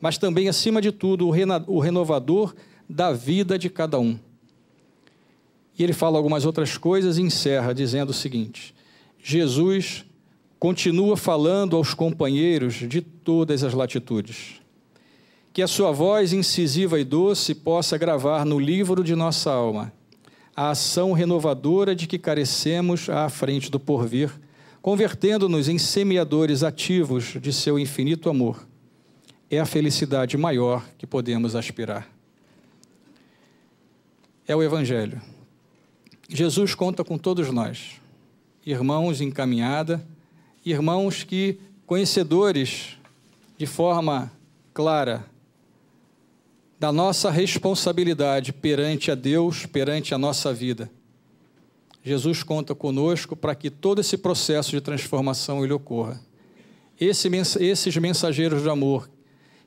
mas 0.00 0.18
também, 0.18 0.48
acima 0.48 0.82
de 0.82 0.90
tudo, 0.90 1.28
o 1.68 1.78
renovador 1.78 2.52
da 2.90 3.12
vida 3.12 3.56
de 3.56 3.70
cada 3.70 4.00
um. 4.00 4.18
E 5.78 5.84
ele 5.84 5.92
fala 5.92 6.16
algumas 6.18 6.44
outras 6.44 6.76
coisas 6.76 7.16
e 7.16 7.22
encerra 7.22 7.72
dizendo 7.72 8.10
o 8.10 8.14
seguinte: 8.14 8.74
Jesus 9.22 10.04
continua 10.58 11.16
falando 11.16 11.76
aos 11.76 11.94
companheiros 11.94 12.74
de 12.74 13.00
todas 13.00 13.62
as 13.62 13.74
latitudes. 13.74 14.60
Que 15.52 15.62
a 15.62 15.68
sua 15.68 15.92
voz 15.92 16.32
incisiva 16.32 17.00
e 17.00 17.04
doce 17.04 17.54
possa 17.54 17.96
gravar 17.96 18.44
no 18.44 18.58
livro 18.58 19.02
de 19.02 19.14
nossa 19.14 19.50
alma 19.50 19.92
a 20.54 20.70
ação 20.70 21.12
renovadora 21.12 21.94
de 21.94 22.08
que 22.08 22.18
carecemos 22.18 23.08
à 23.08 23.28
frente 23.28 23.70
do 23.70 23.78
porvir, 23.78 24.32
convertendo-nos 24.82 25.68
em 25.68 25.78
semeadores 25.78 26.64
ativos 26.64 27.36
de 27.40 27.52
seu 27.52 27.78
infinito 27.78 28.28
amor. 28.28 28.66
É 29.48 29.60
a 29.60 29.64
felicidade 29.64 30.36
maior 30.36 30.84
que 30.98 31.06
podemos 31.06 31.54
aspirar. 31.54 32.08
É 34.48 34.56
o 34.56 34.62
Evangelho. 34.62 35.22
Jesus 36.28 36.74
conta 36.74 37.04
com 37.04 37.16
todos 37.16 37.52
nós 37.52 38.00
irmãos 38.64 39.20
em 39.20 39.30
caminhada, 39.30 40.06
irmãos 40.64 41.22
que, 41.22 41.58
conhecedores 41.86 42.96
de 43.56 43.66
forma 43.66 44.30
clara 44.74 45.24
da 46.78 46.92
nossa 46.92 47.30
responsabilidade 47.30 48.52
perante 48.52 49.10
a 49.10 49.14
Deus, 49.14 49.66
perante 49.66 50.14
a 50.14 50.18
nossa 50.18 50.52
vida. 50.54 50.90
Jesus 52.04 52.42
conta 52.42 52.74
conosco 52.74 53.34
para 53.34 53.54
que 53.54 53.68
todo 53.68 54.00
esse 54.00 54.16
processo 54.16 54.70
de 54.70 54.80
transformação 54.80 55.64
ele 55.64 55.72
ocorra. 55.72 56.20
Esse, 57.00 57.28
esses 57.60 57.96
mensageiros 57.96 58.62
de 58.62 58.68
amor, 58.68 59.10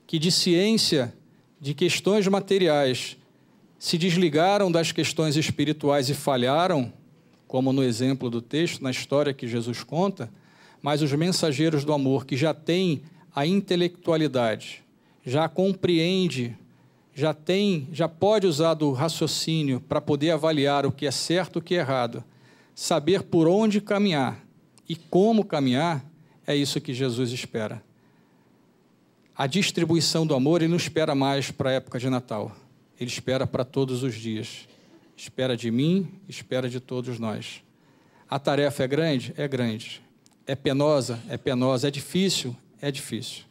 que 0.06 0.18
de 0.18 0.30
ciência, 0.30 1.14
de 1.60 1.74
questões 1.74 2.26
materiais, 2.26 3.16
se 3.78 3.98
desligaram 3.98 4.72
das 4.72 4.92
questões 4.92 5.36
espirituais 5.36 6.08
e 6.08 6.14
falharam, 6.14 6.92
como 7.52 7.70
no 7.70 7.84
exemplo 7.84 8.30
do 8.30 8.40
texto, 8.40 8.82
na 8.82 8.90
história 8.90 9.34
que 9.34 9.46
Jesus 9.46 9.84
conta, 9.84 10.32
mas 10.80 11.02
os 11.02 11.12
mensageiros 11.12 11.84
do 11.84 11.92
amor 11.92 12.24
que 12.24 12.34
já 12.34 12.54
têm 12.54 13.02
a 13.36 13.46
intelectualidade, 13.46 14.82
já 15.22 15.46
compreende, 15.50 16.56
já 17.14 17.34
tem, 17.34 17.86
já 17.92 18.08
pode 18.08 18.46
usar 18.46 18.72
do 18.72 18.90
raciocínio 18.92 19.82
para 19.82 20.00
poder 20.00 20.30
avaliar 20.30 20.86
o 20.86 20.90
que 20.90 21.04
é 21.04 21.10
certo 21.10 21.56
e 21.56 21.58
o 21.58 21.62
que 21.62 21.74
é 21.74 21.80
errado, 21.80 22.24
saber 22.74 23.22
por 23.22 23.46
onde 23.46 23.82
caminhar 23.82 24.42
e 24.88 24.96
como 24.96 25.44
caminhar, 25.44 26.02
é 26.46 26.56
isso 26.56 26.80
que 26.80 26.94
Jesus 26.94 27.32
espera. 27.32 27.82
A 29.36 29.46
distribuição 29.46 30.26
do 30.26 30.34
amor 30.34 30.62
ele 30.62 30.70
não 30.70 30.78
espera 30.78 31.14
mais 31.14 31.50
para 31.50 31.68
a 31.68 31.74
época 31.74 31.98
de 31.98 32.08
Natal, 32.08 32.56
ele 32.98 33.10
espera 33.10 33.46
para 33.46 33.62
todos 33.62 34.02
os 34.02 34.14
dias 34.14 34.66
espera 35.16 35.56
de 35.56 35.70
mim, 35.70 36.20
espera 36.28 36.68
de 36.68 36.80
todos 36.80 37.18
nós. 37.18 37.62
A 38.28 38.38
tarefa 38.38 38.84
é 38.84 38.88
grande? 38.88 39.34
É 39.36 39.46
grande. 39.46 40.02
É 40.46 40.54
penosa? 40.54 41.22
É 41.28 41.36
penosa. 41.36 41.88
É 41.88 41.90
difícil? 41.90 42.56
É 42.80 42.90
difícil. 42.90 43.44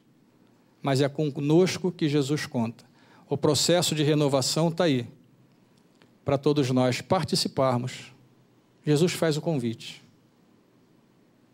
Mas 0.82 1.02
é 1.02 1.08
conosco 1.08 1.92
que 1.92 2.10
Jesus 2.10 2.46
conta. 2.46 2.84
O 3.30 3.38
processo 3.38 3.96
de 3.96 4.04
renovação 4.04 4.70
está 4.70 4.86
aí, 4.86 5.08
para 6.26 6.38
todos 6.38 6.70
nós 6.72 7.00
participarmos. 7.00 8.12
Jesus 8.86 9.14
faz 9.14 9.38
o 9.38 9.42
convite. 9.42 10.04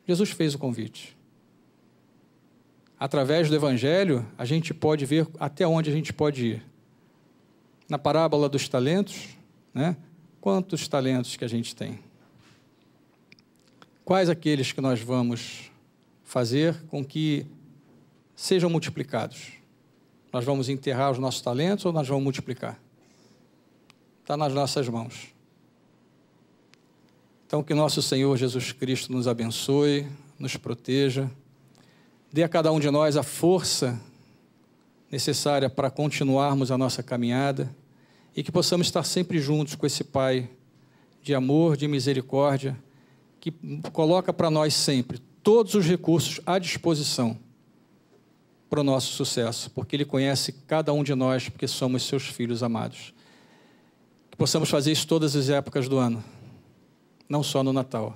Jesus 0.08 0.32
fez 0.32 0.55
o 0.55 0.58
convite. 0.58 1.16
Através 2.99 3.49
do 3.49 3.55
Evangelho, 3.55 4.26
a 4.38 4.45
gente 4.45 4.74
pode 4.74 5.05
ver 5.05 5.28
até 5.39 5.68
onde 5.68 5.89
a 5.89 5.93
gente 5.93 6.12
pode 6.12 6.45
ir. 6.45 6.64
Na 7.88 7.99
parábola 7.99 8.49
dos 8.49 8.68
talentos, 8.68 9.37
né? 9.78 9.95
Quantos 10.41 10.88
talentos 10.88 11.36
que 11.36 11.45
a 11.45 11.47
gente 11.47 11.75
tem? 11.75 11.99
Quais 14.03 14.28
aqueles 14.28 14.71
que 14.71 14.82
nós 14.82 14.99
vamos 15.01 15.71
fazer 16.23 16.75
com 16.88 17.05
que 17.05 17.45
sejam 18.36 18.69
multiplicados? 18.69 19.51
Nós 20.34 20.43
vamos 20.43 20.67
enterrar 20.67 21.11
os 21.11 21.19
nossos 21.19 21.41
talentos 21.41 21.86
ou 21.86 21.93
nós 21.93 22.07
vamos 22.07 22.23
multiplicar? 22.23 22.80
Está 24.21 24.36
nas 24.36 24.53
nossas 24.53 24.89
mãos. 24.89 25.28
Então, 27.45 27.61
que 27.61 27.73
nosso 27.73 28.01
Senhor 28.01 28.36
Jesus 28.36 28.71
Cristo 28.71 29.11
nos 29.13 29.28
abençoe, 29.28 30.07
nos 30.39 30.57
proteja, 30.57 31.30
dê 32.34 32.43
a 32.43 32.49
cada 32.49 32.71
um 32.71 32.80
de 32.80 32.89
nós 32.89 33.15
a 33.15 33.23
força 33.23 33.99
necessária 35.11 35.69
para 35.69 35.89
continuarmos 35.89 36.71
a 36.71 36.78
nossa 36.78 37.03
caminhada 37.03 37.73
e 38.38 38.44
que 38.44 38.52
possamos 38.52 38.86
estar 38.86 39.02
sempre 39.02 39.40
juntos 39.40 39.74
com 39.74 39.88
esse 39.88 40.04
Pai 40.04 40.48
de 41.24 41.34
amor, 41.34 41.76
de 41.76 41.88
misericórdia, 41.88 42.78
que 43.40 43.52
coloca 43.92 44.32
para 44.32 44.52
nós 44.52 44.76
sempre 44.76 45.18
todos 45.42 45.74
os 45.74 45.88
recursos 45.88 46.40
à 46.46 46.60
disposição 46.60 47.40
para 48.70 48.82
o 48.82 48.84
nosso 48.84 49.14
sucesso, 49.14 49.72
porque 49.72 49.96
Ele 49.96 50.06
conhece 50.06 50.52
cada 50.68 50.94
um 50.94 51.04
de 51.04 51.16
nós, 51.16 51.50
porque 51.50 51.68
somos 51.68 52.04
seus 52.04 52.28
filhos 52.28 52.62
amados. 52.62 53.12
Que 54.30 54.38
possamos 54.38 54.70
fazer 54.70 54.92
isso 54.92 55.08
todas 55.08 55.36
as 55.36 55.50
épocas 55.50 55.90
do 55.90 55.98
ano, 55.98 56.24
não 57.28 57.42
só 57.42 57.64
no 57.64 57.74
Natal, 57.74 58.16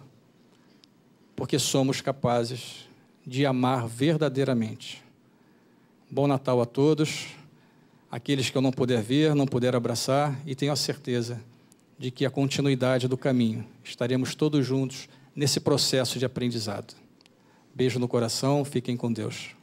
porque 1.36 1.58
somos 1.58 2.00
capazes 2.00 2.88
de 3.26 3.44
amar 3.44 3.88
verdadeiramente. 3.88 5.04
Bom 6.12 6.28
Natal 6.28 6.62
a 6.62 6.66
todos 6.66 7.41
aqueles 8.12 8.50
que 8.50 8.58
eu 8.58 8.62
não 8.62 8.72
puder 8.72 9.02
ver, 9.02 9.34
não 9.34 9.48
puder 9.48 9.76
abraçar, 9.76 10.38
e 10.46 10.54
tenho 10.54 10.74
a 10.74 10.76
certeza 10.76 11.42
de 11.98 12.12
que 12.12 12.26
a 12.26 12.30
continuidade 12.30 13.08
do 13.08 13.18
caminho 13.18 13.66
estaremos 13.84 14.36
todos 14.36 14.66
juntos 14.66 15.08
nesse 15.36 15.60
processo 15.60 16.20
de 16.20 16.26
aprendizado. 16.26 16.94
Beijo 17.74 18.00
no 18.00 18.08
coração, 18.08 18.66
fiquem 18.66 18.98
com 18.98 19.12
Deus. 19.14 19.56